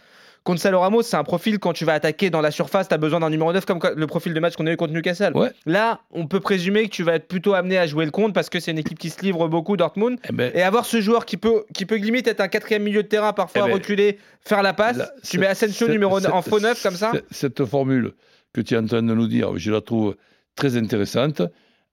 contre 0.45 0.61
Salo 0.61 0.81
Ramos, 0.81 1.03
c'est 1.03 1.17
un 1.17 1.25
profil 1.25 1.59
quand 1.59 1.73
tu 1.73 1.85
vas 1.85 1.93
attaquer 1.95 2.31
dans 2.31 2.41
la 2.41 2.51
surface, 2.51 2.89
tu 2.89 2.95
as 2.95 2.99
besoin 2.99 3.21
d'un 3.21 3.31
numéro 3.31 3.53
9 3.53 3.65
comme 3.65 3.79
le 3.95 4.07
profil 4.07 4.35
de 4.35 4.41
match 4.41 4.57
qu'on 4.57 4.67
a 4.67 4.73
eu 4.73 4.77
contre 4.77 4.93
Newcastle. 4.93 5.33
Ouais. 5.37 5.51
Là, 5.67 6.01
on 6.11 6.27
peut 6.27 6.41
présumer 6.41 6.85
que 6.89 6.95
tu 6.95 7.03
vas 7.03 7.15
être 7.15 7.29
plutôt 7.29 7.55
amené 7.55 7.79
à 7.79 7.87
jouer 7.87 8.05
le 8.05 8.11
compte 8.11 8.35
parce 8.35 8.49
que 8.51 8.59
c'est 8.61 8.71
une 8.73 8.79
équipe 8.79 8.99
qui 8.99 9.11
se 9.11 9.21
livre 9.23 9.47
beaucoup, 9.49 9.77
Dortmund. 9.77 10.19
Eh 10.29 10.33
ben, 10.33 10.51
Et 10.55 10.63
avoir 10.63 10.85
ce 10.87 11.01
joueur 11.01 11.27
qui 11.27 11.37
peut, 11.37 11.65
qui 11.75 11.87
peut 11.87 11.97
limite 11.97 12.27
être 12.27 12.41
un 12.41 12.49
quatrième 12.49 12.83
milieu 12.83 13.03
de 13.03 13.09
terrain, 13.09 13.33
parfois 13.33 13.63
Eh 13.65 13.69
ben, 13.69 13.75
reculer, 13.75 14.19
faire 14.41 14.63
la 14.63 14.73
passe. 14.73 14.97
Là, 14.99 15.11
tu 15.29 15.39
mets 15.39 15.47
Asensio 15.47 15.87
numéro 15.89 16.19
en 16.27 16.43
faux 16.43 16.61
neuf 16.61 16.83
comme 16.83 16.97
ça. 16.97 17.13
Cette 17.31 17.65
formule 17.65 18.13
que 18.53 18.61
tu 18.61 18.75
es 18.75 18.77
en 18.79 18.87
train 18.87 19.03
de 19.03 19.15
nous 19.15 19.29
dire, 19.29 19.57
je 19.57 19.71
la 19.71 19.81
trouve 19.81 20.17
très 20.57 20.77
intéressante. 20.77 21.43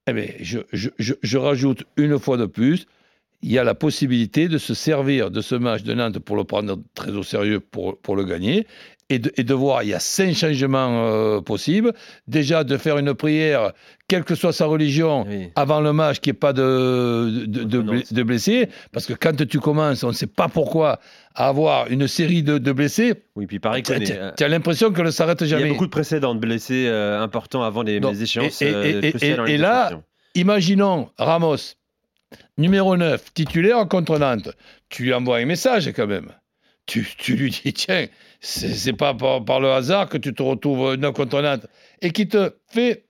Eh 0.08 0.14
bien, 0.14 0.26
je, 0.42 0.60
je- 0.74 0.90
je- 0.98 1.14
je 1.22 1.38
rajoute 1.38 1.84
une 1.98 2.18
fois 2.18 2.38
de 2.38 2.46
plus, 2.48 2.86
il 3.42 3.52
y 3.52 3.58
a 3.58 3.64
la 3.64 3.76
possibilité 3.76 4.48
de 4.50 4.58
se 4.58 4.74
servir 4.74 5.32
de 5.32 5.42
ce 5.42 5.56
match 5.56 5.84
de 5.84 5.94
Nantes 5.94 6.20
pour 6.20 6.36
le 6.36 6.44
prendre 6.44 6.78
très 6.94 7.12
au 7.12 7.24
sérieux, 7.24 7.60
pour, 7.60 7.98
pour 8.00 8.16
le 8.16 8.24
gagner, 8.26 8.68
et 9.12 9.18
de, 9.18 9.32
et 9.38 9.44
de 9.44 9.54
voir, 9.56 9.82
il 9.82 9.90
y 9.90 9.94
a 9.96 10.00
cinq 10.00 10.36
changements 10.36 11.08
euh, 11.08 11.42
possibles. 11.42 11.94
Déjà, 12.28 12.64
de 12.64 12.78
faire 12.78 13.00
une 13.00 13.16
prière, 13.16 13.72
quelle 14.08 14.24
que 14.24 14.36
soit 14.36 14.54
sa 14.54 14.68
religion, 14.68 15.26
Oui. 15.28 15.50
avant 15.56 15.82
le 15.82 15.94
match, 15.94 16.20
qu'il 16.20 16.32
n'y 16.34 16.36
ait 16.36 16.40
pas 16.40 16.54
de, 16.54 17.46
de, 17.48 17.64
de, 17.64 18.24
blessés, 18.24 18.70
parce 18.92 19.08
que 19.08 19.14
quand 19.14 19.36
tu 19.48 19.60
commences, 19.60 20.04
on 20.04 20.10
ne 20.10 20.14
sait 20.14 20.28
pas 20.28 20.48
pourquoi, 20.48 21.00
à 21.34 21.48
avoir 21.48 21.88
une 21.90 22.08
série 22.08 22.44
de, 22.44 22.60
de 22.60 22.72
blessés, 22.72 23.14
Oui, 23.36 23.48
puis 23.48 23.58
pareil, 23.60 23.82
tu 23.82 23.94
as 23.94 24.48
l'impression 24.48 24.92
que 24.92 24.98
ça 24.98 25.04
ne 25.06 25.10
s'arrête 25.12 25.42
il 25.42 25.48
y 25.48 25.54
a 25.56 25.58
jamais. 25.58 25.70
beaucoup 25.72 25.86
de 25.88 25.92
précédents 25.92 26.36
de 26.36 26.40
blessés 26.40 26.86
euh, 26.88 27.20
importants 27.20 27.64
avant 27.64 27.82
les, 27.82 28.00
Donc, 28.00 28.14
les 28.14 28.22
échéances. 28.24 28.62
et- 28.62 28.66
et- 28.68 29.30
euh, 29.40 29.46
et- 29.48 29.58
là. 29.58 29.92
Imaginons 30.36 31.10
Ramos, 31.18 31.56
numéro 32.60 32.96
9, 32.96 33.34
titulaire 33.34 33.88
contre 33.88 34.20
Nantes. 34.20 34.50
Tu 34.90 35.04
lui 35.04 35.14
envoies 35.14 35.38
un 35.38 35.46
message 35.46 35.92
quand 35.96 36.08
même. 36.08 36.32
Tu, 36.86 37.06
lui 37.36 37.52
dis, 37.52 37.74
tiens, 37.74 38.08
c'est 38.42 38.94
pas 38.94 39.14
par, 39.14 39.60
le 39.60 39.72
hasard 39.72 40.10
que 40.10 40.18
tu 40.18 40.34
te 40.34 40.42
retrouves 40.42 40.96
9 40.96 41.14
contre 41.14 41.42
Nantes. 41.42 41.68
Et 42.02 42.12
qui 42.12 42.28
te 42.28 42.56
fait 42.68 43.06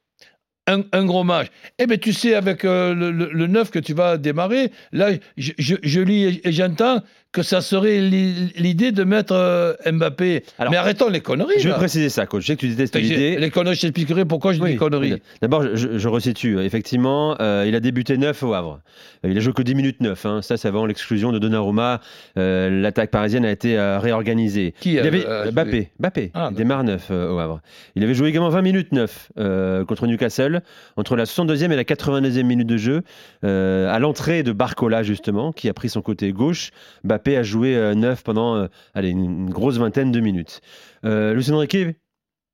un, 0.68 0.84
un 0.92 1.06
gros 1.06 1.24
match. 1.24 1.48
Eh 1.78 1.88
bien, 1.88 1.98
tu 1.98 2.14
sais, 2.14 2.36
avec 2.36 2.64
euh, 2.64 2.94
le, 2.94 3.12
le, 3.12 3.30
le 3.32 3.48
9 3.48 3.72
que 3.72 3.80
tu 3.80 3.94
vas 3.94 4.18
démarrer, 4.18 4.72
là, 4.92 5.12
je, 5.38 6.00
lis 6.02 6.42
et 6.44 6.52
j'entends 6.52 7.02
que 7.32 7.44
ça 7.44 7.62
serait 7.62 8.00
l'i- 8.02 8.52
l'idée 8.58 8.92
de 8.92 9.04
mettre 9.04 9.34
euh, 9.34 9.74
Mbappé. 9.86 10.44
Alors, 10.58 10.72
Mais 10.72 10.78
arrêtons 10.78 11.10
les 11.10 11.22
conneries. 11.22 11.60
Je 11.60 11.66
vais 11.66 11.70
là. 11.70 11.76
préciser 11.76 12.10
ça, 12.10 12.26
coach. 12.26 12.42
Je 12.42 12.48
sais 12.48 12.56
que 12.56 12.62
tu 12.62 12.70
détestes 12.70 12.96
l'idée. 12.96 13.38
Les 13.38 13.52
conneries, 13.52 13.76
je 13.76 13.82
t'expliquerai 13.82 14.26
pourquoi 14.26 14.52
je 14.54 14.58
dis 14.58 14.64
Oui, 14.64 14.72
des 14.72 14.78
conneries. 14.78 15.14
oui. 15.14 15.22
D'abord, 15.40 15.64
je, 15.76 16.00
je- 16.00 16.08
resitue. 16.08 16.60
Effectivement, 16.60 17.36
euh, 17.40 17.66
il 17.68 17.76
a 17.76 17.80
débuté 17.80 18.18
neuf 18.18 18.42
au 18.42 18.56
Havre. 18.56 18.80
Euh, 19.24 19.30
Il 19.30 19.38
a 19.38 19.42
joué 19.42 19.54
que 19.54 19.62
10 19.62 19.76
minutes 19.76 20.02
neuf. 20.02 20.26
hein. 20.26 20.42
Ça, 20.42 20.58
c'est 20.58 20.68
avant 20.68 20.88
l'exclusion 20.88 21.32
de 21.32 21.38
Donnarumma. 21.38 22.02
Euh, 22.40 22.82
L'attaque 22.82 23.12
parisienne 23.12 23.46
a 23.46 23.52
été 23.52 23.78
euh, 23.78 24.00
réorganisée. 24.00 24.74
Qui 24.80 24.94
il 24.94 25.00
avait 25.00 25.52
Mbappé. 25.52 25.92
Mbappé. 26.00 26.32
Ah, 26.34 26.48
il 26.52 26.58
démarre 26.58 26.84
neuf 26.84 27.10
euh, 27.12 27.30
au 27.32 27.38
Havre. 27.38 27.62
Il 27.96 28.04
avait 28.04 28.16
joué 28.16 28.30
également 28.30 28.50
20 28.50 28.64
minutes 28.64 28.92
neuf 28.92 29.32
euh, 29.38 29.86
contre 29.86 30.08
Newcastle 30.08 30.62
entre 30.98 31.16
la 31.16 31.26
62e 31.26 31.72
et 31.72 31.76
la 31.76 31.84
82e 31.84 32.42
minute 32.44 32.66
de 32.68 32.78
jeu. 32.78 33.04
À 33.44 34.00
l'entrée 34.00 34.42
de 34.42 34.52
Barcola, 34.52 35.04
justement, 35.04 35.52
qui 35.52 35.70
a 35.70 35.74
pris 35.76 35.90
son 35.90 36.02
côté 36.02 36.32
gauche, 36.32 36.72
Mbappé 37.04 37.19
a 37.28 37.44
joué 37.44 37.76
euh, 37.76 37.96
neuf 37.96 38.24
pendant 38.24 38.56
euh, 38.56 38.68
allez, 38.94 39.10
une, 39.10 39.50
grosse 39.50 39.78
vingtaine 39.78 40.12
de 40.12 40.20
minutes. 40.20 40.62
Euh, 41.06 41.34
Lucien 41.34 41.58
Riquet, 41.58 41.96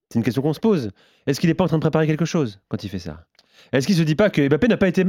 c'est 0.09 0.19
une 0.19 0.25
question 0.25 0.41
qu'on 0.41 0.53
se 0.53 0.59
pose. 0.59 0.91
Est-ce 1.27 1.39
qu'il 1.39 1.49
n'est 1.49 1.53
pas 1.55 1.63
en 1.63 1.67
train 1.67 1.77
de 1.77 1.81
préparer 1.81 2.07
quelque 2.07 2.25
chose 2.25 2.59
quand 2.69 2.83
il 2.83 2.89
fait 2.89 2.99
ça? 2.99 3.25
Est-ce 3.71 3.87
qu'il 3.87 3.95
se 3.95 4.03
dit 4.03 4.15
pas 4.15 4.29
que 4.29 4.47
Mbappé 4.47 4.67
n'a 4.67 4.77
pas 4.77 4.87
été, 4.87 5.05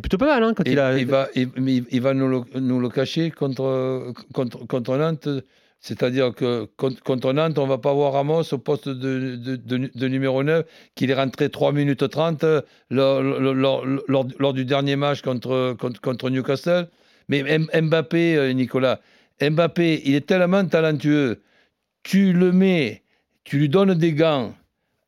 plutôt 0.00 0.18
pas 0.18 0.26
mal 0.26 0.42
hein, 0.42 0.52
quand 0.56 0.66
Et- 0.66 0.72
il 0.72 0.78
a. 0.78 0.98
il, 0.98 1.06
va, 1.06 1.28
il, 1.34 1.48
mais 1.56 1.82
il- 1.90 2.00
va 2.00 2.14
nous 2.14 2.28
le, 2.28 2.60
nous 2.60 2.80
le 2.80 2.88
cacher 2.88 3.30
contre, 3.30 4.12
contre, 4.32 4.66
contre 4.66 4.96
Nantes. 4.96 5.28
C'est-à-dire 5.82 6.34
que 6.34 6.68
contre, 6.76 7.02
contre 7.02 7.32
Nantes, 7.32 7.56
on 7.58 7.64
ne 7.64 7.68
va 7.68 7.78
pas 7.78 7.92
voir 7.94 8.12
Ramos 8.12 8.42
au 8.52 8.58
poste 8.58 8.88
de, 8.88 9.36
de, 9.36 9.56
de- 9.56 9.90
de 9.94 10.08
numéro 10.08 10.42
9, 10.42 10.66
qu'il 10.94 11.10
est 11.10 11.14
rentré 11.14 11.48
3 11.48 11.72
minutes 11.72 12.06
30 12.08 12.44
lors, 12.90 13.22
lors- 13.22 13.54
lors- 13.54 13.84
lors- 14.08 14.26
lors 14.38 14.52
du 14.52 14.64
dernier 14.66 14.96
match 14.96 15.22
contre, 15.22 15.74
contre, 15.78 16.00
contre 16.00 16.28
Newcastle. 16.30 16.88
Mais 17.30 17.38
M- 17.46 17.68
Mbappé, 17.72 18.36
euh, 18.36 18.52
Nicolas, 18.52 19.00
Mbappé, 19.40 20.02
il 20.04 20.14
est 20.16 20.26
tellement 20.26 20.66
talentueux. 20.66 21.40
Tu 22.02 22.32
le 22.34 22.52
mets, 22.52 23.02
tu 23.44 23.58
lui 23.58 23.68
donnes 23.68 23.94
des 23.94 24.12
gants, 24.12 24.52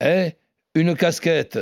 hein, 0.01 0.29
une 0.75 0.95
casquette, 0.95 1.59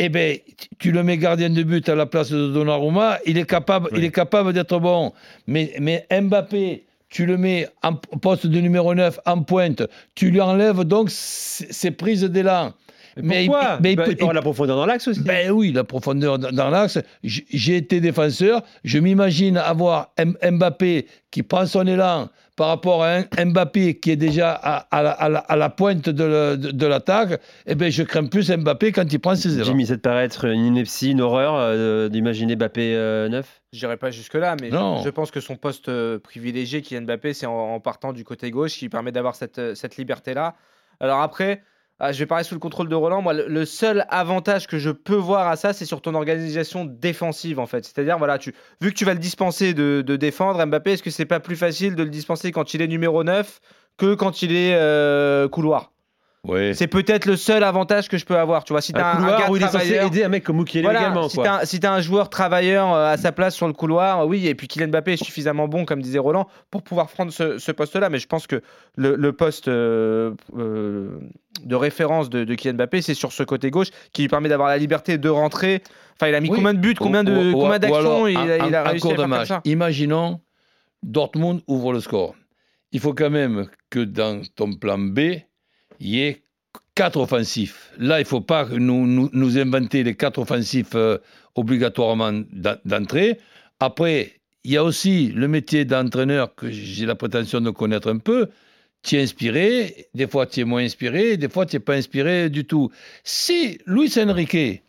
eh 0.00 0.08
ben, 0.08 0.36
tu 0.78 0.90
le 0.92 1.02
mets 1.02 1.16
gardien 1.16 1.48
de 1.50 1.62
but 1.62 1.88
à 1.88 1.94
la 1.94 2.06
place 2.06 2.30
de 2.30 2.48
Donnarumma, 2.52 3.18
il 3.24 3.38
est 3.38 3.46
capable, 3.48 3.88
Oui. 3.92 3.98
il 4.00 4.04
est 4.04 4.10
capable 4.10 4.52
d'être 4.52 4.78
bon. 4.80 5.12
Mais, 5.46 5.72
mais 5.80 6.06
Mbappé, 6.10 6.84
tu 7.08 7.24
le 7.26 7.36
mets 7.36 7.68
en 7.82 7.94
poste 7.94 8.46
de 8.46 8.60
numéro 8.60 8.94
9 8.94 9.20
en 9.26 9.42
pointe, 9.42 9.82
tu 10.14 10.30
lui 10.30 10.40
enlèves 10.40 10.82
donc 10.84 11.08
ses 11.10 11.72
ses 11.72 11.90
prises 11.92 12.24
d'élan. 12.24 12.72
Mais 13.22 13.46
pourquoi 13.46 13.78
mais 13.82 13.92
il, 13.92 13.96
peut, 13.96 14.04
peut- 14.04 14.10
il 14.12 14.16
peut 14.16 14.22
avoir 14.22 14.34
la 14.34 14.42
profondeur 14.42 14.76
dans 14.76 14.86
l'axe 14.86 15.08
aussi. 15.08 15.20
ben 15.22 15.50
oui, 15.50 15.72
la 15.72 15.84
profondeur 15.84 16.38
dans 16.38 16.50
dans 16.52 16.70
l'axe. 16.70 16.98
J'ai 17.22 17.76
été 17.76 18.00
défenseur. 18.00 18.62
Je 18.84 18.98
m'imagine 18.98 19.56
avoir 19.56 20.12
M- 20.16 20.36
Mbappé 20.42 21.06
qui 21.30 21.42
prend 21.42 21.66
son 21.66 21.86
élan 21.86 22.28
par 22.56 22.68
rapport 22.68 23.02
à 23.04 23.18
un 23.38 23.44
Mbappé 23.46 23.98
qui 24.00 24.10
est 24.10 24.16
déjà 24.16 24.52
à, 24.52 24.76
à 24.96 25.02
la, 25.02 25.10
à 25.12 25.28
la- 25.28 25.38
à 25.38 25.56
la 25.56 25.70
pointe 25.70 26.08
de, 26.08 26.24
le- 26.24 26.56
de- 26.56 26.70
de 26.72 26.86
l'attaque. 26.86 27.40
Eh 27.66 27.74
bien, 27.74 27.88
je 27.88 28.02
crains 28.02 28.26
plus 28.26 28.50
Mbappé 28.50 28.92
quand 28.92 29.10
il 29.10 29.18
prend 29.18 29.34
ses 29.36 29.54
élans. 29.54 29.64
Jimmy, 29.64 29.86
ça 29.86 29.96
te 29.96 30.00
paraît 30.02 30.24
être 30.24 30.44
une 30.46 30.66
ineptie, 30.66 31.12
une 31.12 31.20
horreur 31.20 31.54
euh, 31.56 32.08
d'imaginer 32.08 32.56
Mbappé 32.56 32.94
euh, 32.96 33.28
neuf? 33.28 33.60
Je 33.72 33.78
dirais 33.78 33.96
pas 33.96 34.10
jusque-là, 34.10 34.56
mais 34.60 34.70
je, 34.70 35.04
je 35.04 35.10
pense 35.10 35.30
que 35.30 35.40
son 35.40 35.56
poste 35.56 35.88
euh, 35.88 36.18
privilégié, 36.18 36.82
Kylian 36.82 37.02
Mbappé, 37.02 37.32
c'est 37.34 37.46
en, 37.46 37.52
en 37.74 37.80
partant 37.80 38.12
du 38.12 38.24
côté 38.24 38.50
gauche 38.50 38.72
qui 38.74 38.88
permet 38.88 39.12
d'avoir 39.12 39.36
cette, 39.36 39.58
euh, 39.58 39.74
cette 39.76 39.96
liberté-là. 39.96 40.54
Alors 40.98 41.20
après, 41.20 41.62
je 42.00 42.18
vais 42.18 42.26
parler 42.26 42.44
sous 42.44 42.54
le 42.54 42.60
contrôle 42.60 42.88
de 42.88 42.94
Roland. 42.94 43.22
Moi, 43.22 43.34
le, 43.34 43.64
seul 43.64 44.06
avantage 44.08 44.66
que 44.66 44.78
je 44.78 44.90
peux 44.90 45.16
voir 45.16 45.48
à 45.48 45.56
ça, 45.56 45.72
c'est 45.72 45.84
sur 45.84 46.00
ton 46.00 46.14
organisation 46.14 46.84
défensive, 46.84 47.58
en 47.58 47.66
fait. 47.66 47.84
C'est-à-dire, 47.84 48.18
voilà, 48.18 48.38
vu 48.80 48.90
que 48.90 48.96
tu 48.96 49.04
vas 49.04 49.14
le 49.14 49.20
dispenser 49.20 49.74
de, 49.74 50.02
de 50.06 50.16
défendre, 50.16 50.64
Mbappé, 50.64 50.92
est-ce 50.92 51.02
que 51.02 51.10
c'est 51.10 51.26
pas 51.26 51.40
plus 51.40 51.56
facile 51.56 51.94
de 51.94 52.02
le 52.02 52.10
dispenser 52.10 52.52
quand 52.52 52.74
il 52.74 52.82
est 52.82 52.88
numéro 52.88 53.22
9 53.22 53.60
que 53.98 54.14
quand 54.14 54.42
il 54.42 54.52
est 54.52 54.74
euh, 54.74 55.48
couloir? 55.48 55.92
Ouais. 56.42 56.72
C'est 56.72 56.86
peut-être 56.86 57.26
le 57.26 57.36
seul 57.36 57.62
avantage 57.62 58.08
que 58.08 58.16
je 58.16 58.24
peux 58.24 58.38
avoir. 58.38 58.64
Tu 58.64 58.72
vois, 58.72 58.80
si 58.80 58.94
tu 58.94 58.98
Un 58.98 59.04
un, 59.04 59.16
couloir 59.16 59.40
gars 59.40 59.50
où 59.50 59.56
il 59.56 59.62
est 59.62 59.66
censé 59.66 59.76
travailleur- 59.78 60.06
aider 60.06 60.24
un 60.24 60.30
mec 60.30 60.42
comme 60.42 60.56
Moukielé 60.56 60.84
voilà, 60.84 61.00
également. 61.00 61.28
si 61.28 61.34
quoi. 61.36 61.44
t'as 61.44 61.66
si 61.66 61.80
t'as 61.80 61.92
un 61.92 62.00
joueur 62.00 62.30
travailleur 62.30 62.94
euh, 62.94 63.12
à 63.12 63.18
sa 63.18 63.30
place 63.30 63.54
sur 63.54 63.66
le 63.66 63.74
couloir, 63.74 64.26
oui, 64.26 64.46
et 64.46 64.54
puis 64.54 64.66
Kylian 64.66 64.88
Mbappé 64.88 65.12
est 65.12 65.22
suffisamment 65.22 65.68
bon, 65.68 65.84
comme 65.84 66.00
disait 66.00 66.18
Roland, 66.18 66.48
pour 66.70 66.82
pouvoir 66.82 67.08
prendre 67.08 67.30
ce, 67.30 67.58
ce 67.58 67.72
poste-là. 67.72 68.08
Mais 68.08 68.18
je 68.18 68.26
pense 68.26 68.46
que 68.46 68.62
le, 68.96 69.16
le 69.16 69.32
poste 69.34 69.68
euh, 69.68 70.32
euh, 70.56 71.18
de 71.62 71.74
référence 71.74 72.30
de, 72.30 72.44
de 72.44 72.54
Kylian 72.54 72.74
Mbappé, 72.74 73.02
c'est 73.02 73.12
sur 73.14 73.32
ce 73.32 73.42
côté 73.42 73.70
gauche 73.70 73.88
qui 74.14 74.22
lui 74.22 74.28
permet 74.28 74.48
d'avoir 74.48 74.70
la 74.70 74.78
liberté 74.78 75.18
de 75.18 75.28
rentrer. 75.28 75.82
Enfin, 76.16 76.28
il 76.30 76.34
a 76.34 76.40
mis 76.40 76.48
Oui. 76.48 76.56
combien 76.56 76.72
de 76.72 76.78
buts, 76.78 76.94
combien 76.98 77.22
de 77.22 77.78
d'actions 77.78 78.26
il, 78.26 78.38
a- 78.38 78.66
il 78.66 78.76
réussi 78.76 79.06
à 79.12 79.14
faire 79.14 79.28
comme 79.28 79.44
ça. 79.44 79.60
Imaginons, 79.66 80.40
Dortmund 81.02 81.60
ouvre 81.66 81.92
le 81.92 82.00
score. 82.00 82.34
Il 82.92 83.00
faut 83.00 83.12
quand 83.12 83.30
même 83.30 83.66
que 83.90 84.00
dans 84.00 84.40
ton 84.56 84.72
plan 84.74 84.98
B, 84.98 85.20
il 86.00 86.08
y 86.08 86.22
ait 86.22 86.42
quatre 86.94 87.18
offensifs. 87.20 87.92
Là, 87.98 88.18
il 88.18 88.24
ne 88.24 88.26
faut 88.26 88.40
pas 88.40 88.66
nous, 88.66 89.06
nous, 89.06 89.30
nous, 89.32 89.58
inventer 89.58 90.02
les 90.02 90.14
quatre 90.14 90.38
offensifs 90.38 90.94
euh, 90.94 91.18
obligatoirement 91.54 92.42
d'entrée. 92.84 93.38
Après, 93.78 94.40
il 94.64 94.72
y 94.72 94.76
a 94.76 94.84
aussi 94.84 95.28
le 95.28 95.48
métier 95.48 95.84
d'entraîneur 95.84 96.54
que 96.54 96.70
j'ai 96.70 97.06
la 97.06 97.14
prétention 97.14 97.60
de 97.60 97.70
connaître 97.70 98.10
un 98.10 98.18
peu. 98.18 98.48
Tu 99.02 99.16
es 99.16 99.22
inspiré, 99.22 100.08
des 100.12 100.26
fois 100.26 100.46
tu 100.46 100.60
es 100.60 100.64
moins 100.64 100.84
inspiré, 100.84 101.38
des 101.38 101.48
fois 101.48 101.64
tu 101.64 101.76
n'es 101.76 101.80
pas 101.80 101.94
inspiré 101.94 102.50
du 102.50 102.66
tout. 102.66 102.90
Si 103.24 103.78
Luis 103.86 104.12
Enrique, 104.18 104.82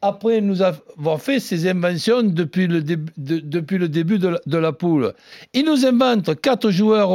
après 0.00 0.40
nous 0.40 0.62
avons 0.62 1.18
fait 1.18 1.38
ses 1.38 1.68
inventions 1.68 2.22
depuis 2.22 2.66
le, 2.66 2.82
de, 2.82 2.96
depuis 3.18 3.76
le 3.76 3.90
début 3.90 4.18
de 4.18 4.56
la, 4.56 4.72
poule, 4.72 5.12
il 5.52 5.66
nous 5.66 5.84
invente 5.84 6.40
quatre 6.40 6.70
joueurs 6.70 7.10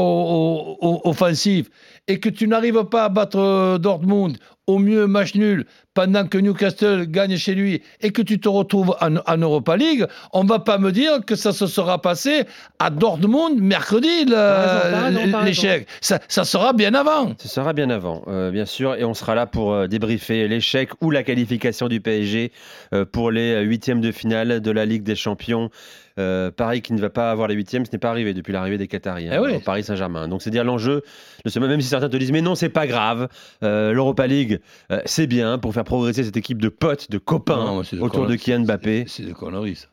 offensifs 1.08 1.72
et 2.08 2.20
que 2.20 2.30
tu 2.30 2.48
n'arrives 2.48 2.86
pas 2.86 3.06
à 3.06 3.10
battre 3.10 3.78
Dortmund, 3.80 4.38
au 4.68 4.80
mieux 4.80 5.08
match 5.08 5.34
nul, 5.36 5.66
pendant 5.94 6.28
que 6.28 6.38
Newcastle 6.38 7.06
gagne 7.08 7.38
chez 7.38 7.56
lui 7.56 7.82
et 8.02 8.12
que 8.12 8.22
tu 8.22 8.40
te 8.40 8.50
retrouves 8.50 8.96
en, 9.00 9.16
en 9.16 9.38
Europa 9.38 9.78
League, 9.78 10.06
on 10.34 10.44
va 10.44 10.60
pas 10.60 10.78
me 10.78 10.92
dire 10.92 11.24
que 11.26 11.36
ça 11.36 11.54
se 11.54 11.68
sera 11.68 12.02
passé 12.02 12.44
à 12.80 12.90
Dortmund 12.90 13.60
mercredi, 13.60 14.26
l'échec. 15.46 15.88
Ça, 16.02 16.20
ça, 16.28 16.44
sera 16.44 16.74
bien 16.74 16.94
avant. 16.94 17.34
Ça 17.38 17.48
sera 17.48 17.74
bien 17.74 17.90
avant, 17.90 18.24
euh, 18.28 18.52
bien 18.52 18.66
sûr, 18.66 18.96
et 18.96 19.06
on 19.06 19.14
sera 19.14 19.36
là 19.36 19.46
pour 19.46 19.74
euh, 19.74 19.88
débriefer 19.88 20.48
l'échec 20.48 20.90
ou 21.02 21.12
la 21.12 21.24
qualification 21.24 21.88
du 21.88 22.02
PSG 22.02 22.52
euh, 22.94 23.06
pour 23.06 23.32
les 23.32 23.62
huitièmes 23.62 24.02
de 24.02 24.12
finale 24.12 24.60
de 24.60 24.72
la 24.72 24.86
Ligue 24.86 25.04
des 25.04 25.16
Champions. 25.16 25.70
Euh, 26.20 26.52
Paris 26.52 26.82
qui 26.82 26.94
ne 26.94 27.00
va 27.00 27.10
pas 27.10 27.32
avoir 27.32 27.48
les 27.48 27.56
huitièmes, 27.56 27.86
ce 27.86 27.92
n'est 27.92 27.98
pas 28.00 28.10
arrivé 28.10 28.34
depuis 28.34 28.52
l'arrivée 28.52 28.78
des 28.78 28.88
Qataris 28.88 29.28
hein, 29.30 29.34
eh 29.36 29.40
oui. 29.40 29.56
au 29.56 29.60
Paris 29.60 29.84
Saint-Germain. 29.84 30.28
Donc 30.28 30.42
c'est 30.42 30.50
dire 30.50 30.64
l'enjeu 30.64 31.04
de 31.46 31.50
ce 31.50 31.60
même 31.60 31.82
si 31.82 31.88
certains 31.88 32.10
te 32.10 32.18
disent 32.18 32.32
mais 32.32 32.42
non 32.42 32.56
c'est 32.56 32.70
pas 32.70 32.88
grave, 32.88 33.28
euh, 33.64 33.94
l'Europa 33.94 34.28
League 34.28 34.60
euh, 34.92 35.00
c'est 35.06 35.28
bien 35.28 35.58
pour 35.60 35.74
faire 35.74 35.84
progresser 35.84 36.24
cette 36.24 36.38
équipe 36.38 36.62
de 36.62 36.70
potes, 36.70 37.12
de 37.12 37.18
copains 37.18 37.66
Non, 37.66 37.82
de 37.82 38.00
autour 38.00 38.28
de 38.28 38.36
Kylian 38.36 38.62
Mbappé. 38.62 39.06
C'est 39.08 39.24
des 39.24 39.34
conneries 39.34 39.76
ça. 39.76 39.88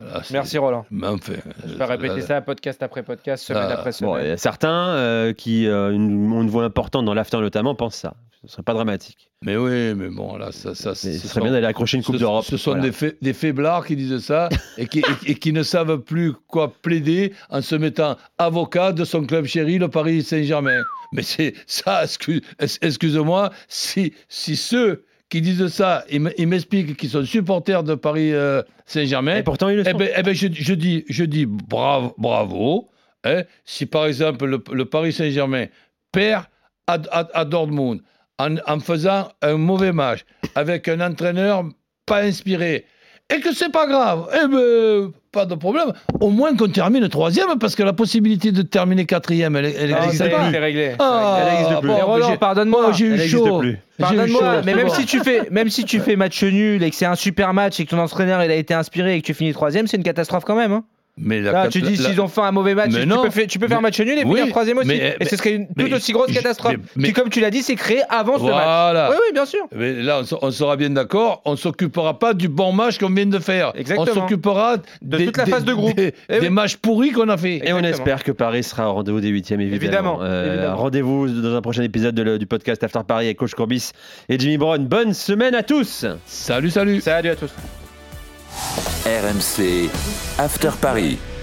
Là, 0.00 0.22
Merci 0.30 0.58
Roland. 0.58 0.86
Mais 0.90 1.06
enfin, 1.06 1.32
Je 1.66 1.74
vais 1.74 1.84
répéter 1.84 2.20
ça 2.20 2.40
podcast 2.40 2.82
après 2.82 3.02
podcast, 3.02 3.44
semaine 3.44 3.66
Ah, 3.68 3.74
après 3.74 3.92
semaine. 3.92 4.12
Bon, 4.12 4.18
et 4.18 4.36
certains 4.36 4.88
euh, 4.90 5.32
qui 5.32 5.66
euh, 5.66 5.90
une- 5.92 6.32
ont 6.32 6.42
une 6.42 6.50
voix 6.50 6.64
importante 6.64 7.04
dans 7.04 7.14
l'after 7.14 7.38
notamment 7.38 7.74
pensent 7.74 7.96
ça. 7.96 8.14
Ce 8.42 8.48
serait 8.52 8.62
pas 8.62 8.74
dramatique. 8.74 9.30
Mais 9.42 9.56
oui, 9.56 9.94
mais 9.94 10.08
bon, 10.10 10.36
là, 10.36 10.52
ça, 10.52 10.74
ça 10.74 10.94
ce 10.94 11.12
serait 11.12 11.28
sont- 11.28 11.40
bien 11.40 11.50
d'aller 11.52 11.66
accrocher 11.66 11.96
une 11.96 12.02
Coupe 12.04 12.16
d'Europe. 12.18 12.44
ce 12.44 12.58
sont 12.58 12.72
Voilà. 12.72 12.84
des, 12.84 12.92
fa- 12.92 13.14
des 13.22 13.32
faiblards 13.32 13.86
qui 13.86 13.96
disent 13.96 14.18
ça 14.18 14.50
et 14.78 14.86
qui, 14.86 14.98
et- 15.00 15.30
et 15.30 15.34
qui 15.36 15.52
ne 15.54 15.62
savent 15.62 15.98
plus 15.98 16.34
quoi 16.46 16.70
plaider 16.82 17.32
en 17.48 17.62
se 17.62 17.74
mettant 17.74 18.16
avocat 18.36 18.92
de 18.92 19.04
son 19.04 19.24
club 19.24 19.46
chéri, 19.46 19.78
le 19.78 19.88
Paris 19.88 20.22
Saint-Germain. 20.22 20.82
Mais 21.12 21.22
c'est 21.22 21.54
ça, 21.66 22.04
excuse- 22.04 22.42
excuse-moi, 22.82 23.50
si, 23.68 24.12
si 24.28 24.56
ceux 24.56 25.04
qui 25.34 25.40
disent 25.40 25.66
ça, 25.66 26.04
ils 26.10 26.46
m'expliquent 26.46 26.96
qu'ils 26.96 27.10
sont 27.10 27.24
supporters 27.24 27.82
de 27.82 27.96
Paris 27.96 28.32
euh, 28.32 28.62
Saint-Germain, 28.86 29.38
Et 29.38 29.42
pourtant 29.42 29.68
ils 29.68 29.74
le 29.78 29.82
eh 29.84 29.90
sont. 29.90 29.98
ben, 29.98 30.08
eh 30.16 30.22
ben, 30.22 30.32
je, 30.32 30.46
je 30.52 30.74
dis, 30.74 31.04
je 31.08 31.24
dis 31.24 31.44
bravo. 31.44 32.14
bravo 32.18 32.88
hein. 33.24 33.42
si 33.64 33.84
par 33.84 34.06
exemple 34.06 34.44
le, 34.46 34.62
le 34.72 34.84
Paris 34.84 35.12
Saint-Germain 35.12 35.66
perd 36.12 36.44
à, 36.86 36.98
à- 37.10 37.40
à 37.40 37.44
Dortmund 37.44 38.00
en, 38.38 38.54
en 38.64 38.78
faisant 38.78 39.28
un 39.42 39.56
mauvais 39.56 39.90
match 39.90 40.24
avec 40.54 40.86
un 40.86 41.00
entraîneur 41.00 41.64
pas 42.06 42.22
inspiré 42.22 42.84
et 43.34 43.40
que 43.40 43.54
c'est 43.54 43.70
pas 43.70 43.86
grave, 43.86 44.28
eh 44.34 44.46
ben, 44.48 45.12
pas 45.32 45.46
de 45.46 45.54
problème. 45.54 45.92
Au 46.20 46.30
moins 46.30 46.54
qu'on 46.56 46.68
termine 46.68 47.08
troisième 47.08 47.58
parce 47.58 47.74
que 47.74 47.82
la 47.82 47.92
possibilité 47.92 48.52
de 48.52 48.62
terminer 48.62 49.06
quatrième, 49.06 49.56
elle, 49.56 49.64
elle 49.66 49.94
Ah, 49.98 50.04
existe 50.06 50.30
pas. 50.30 50.50
c'est 50.50 50.58
réglé. 50.58 50.92
Ah, 50.98 51.38
Elle 51.40 51.54
existe 51.60 51.80
plus. 51.80 51.88
bon, 51.88 51.94
Mais 51.96 52.02
Roland, 52.02 52.30
j'ai- 52.30 52.36
pardonne-moi. 52.36 52.86
bon, 52.88 52.92
j'ai 52.92 53.06
eu 53.06 53.18
chaud. 53.28 53.62
Pardonne-moi, 53.98 54.62
mais 54.64 54.74
même 54.74 54.88
si 54.90 55.06
tu 55.06 55.20
fais 55.20 55.48
même 55.50 55.70
si 55.70 55.84
tu 55.84 56.00
fais 56.00 56.16
match 56.16 56.42
nul 56.42 56.82
et 56.82 56.90
que 56.90 56.96
c'est 56.96 57.06
un 57.06 57.14
super 57.14 57.54
match 57.54 57.80
et 57.80 57.84
que 57.86 57.90
ton 57.90 57.98
entraîneur 57.98 58.42
il 58.44 58.50
a 58.50 58.54
été 58.56 58.74
inspiré 58.74 59.16
et 59.16 59.20
que 59.22 59.26
tu 59.26 59.34
finis 59.34 59.52
troisième, 59.52 59.86
c'est 59.86 59.96
une 59.96 60.02
catastrophe 60.02 60.44
quand 60.44 60.56
même. 60.56 60.72
hein. 60.72 60.84
Mais 61.16 61.40
la 61.40 61.68
tu 61.68 61.80
dis 61.80 61.94
la- 61.96 62.08
s'ils 62.10 62.20
ont 62.20 62.26
fait 62.26 62.40
un 62.40 62.50
mauvais 62.50 62.74
match, 62.74 62.90
Mais 62.92 63.02
tu 63.02 63.06
non. 63.06 63.22
peux, 63.22 63.30
faire, 63.30 63.46
tu 63.46 63.60
peux 63.60 63.68
faire 63.68 63.76
Mais- 63.78 63.82
match 63.88 64.00
nul 64.00 64.18
et 64.18 64.24
oui, 64.24 64.38
finir 64.38 64.48
troisième 64.50 64.78
aussi. 64.78 64.88
mais- 64.88 64.96
et 64.96 65.14
mais- 65.20 65.26
ce 65.26 65.36
serait 65.36 65.52
une 65.52 65.68
toute 65.68 65.92
aussi 65.92 66.12
grosse 66.12 66.32
catastrophe. 66.32 66.72
mais- 66.76 66.82
mais- 66.96 67.08
qui, 67.08 67.12
comme 67.14 67.30
tu 67.30 67.38
l'as 67.40 67.50
dit, 67.50 67.62
c'est 67.62 67.76
créé 67.76 68.02
avant 68.08 68.36
ce 68.36 68.42
match. 68.42 68.50
Voilà. 68.52 69.10
Oui, 69.10 69.16
oui, 69.20 69.32
bien 69.32 69.46
sûr. 69.46 69.60
Mais 69.76 69.92
là, 70.02 70.18
on, 70.20 70.24
se- 70.24 70.34
on 70.42 70.50
sera 70.50 70.76
bien 70.76 70.90
d'accord, 70.90 71.40
on 71.44 71.54
s'occupera 71.54 72.18
pas 72.18 72.34
du 72.34 72.48
bon 72.48 72.72
match 72.72 72.98
qu'on 72.98 73.10
vient 73.10 73.26
de 73.26 73.38
faire. 73.38 73.70
Exactement. 73.76 74.08
On 74.10 74.14
s'occupera 74.14 74.78
De 75.02 75.16
des, 75.18 75.26
toute 75.26 75.36
la 75.36 75.46
phase 75.46 75.64
de 75.64 75.72
groupe. 75.72 75.94
Des, 75.96 76.14
Eh 76.28 76.40
des 76.40 76.48
oui. 76.48 76.50
matchs 76.50 76.76
pourris 76.78 77.12
qu'on 77.12 77.28
a 77.28 77.36
fait. 77.36 77.60
Et 77.64 77.72
on 77.72 77.78
espère 77.80 78.24
que 78.24 78.32
Paris 78.32 78.64
sera 78.64 78.90
au 78.90 78.94
rendez-vous 78.94 79.20
des 79.20 79.28
huitièmes, 79.28 79.60
évidemment. 79.60 79.84
Évidemment, 79.84 80.18
Euh, 80.22 80.52
évidemment. 80.54 80.76
Rendez-vous 80.76 81.28
dans 81.28 81.54
un 81.54 81.62
prochain 81.62 81.82
épisode 81.84 82.16
de 82.16 82.22
le- 82.24 82.38
du 82.40 82.46
podcast 82.46 82.82
After 82.82 83.00
Paris 83.06 83.26
avec 83.26 83.36
Coach 83.36 83.54
Courbis 83.54 83.92
et 84.28 84.36
Jimmy 84.36 84.58
Brown. 84.58 84.84
Bonne 84.84 85.14
semaine 85.14 85.54
à 85.54 85.62
tous 85.62 86.06
Salut, 86.26 86.70
salut. 86.70 87.00
Salut 87.00 87.28
à 87.28 87.36
tous. 87.36 87.50
RMC 89.04 89.90
After 90.38 90.72
Paris. 90.72 91.33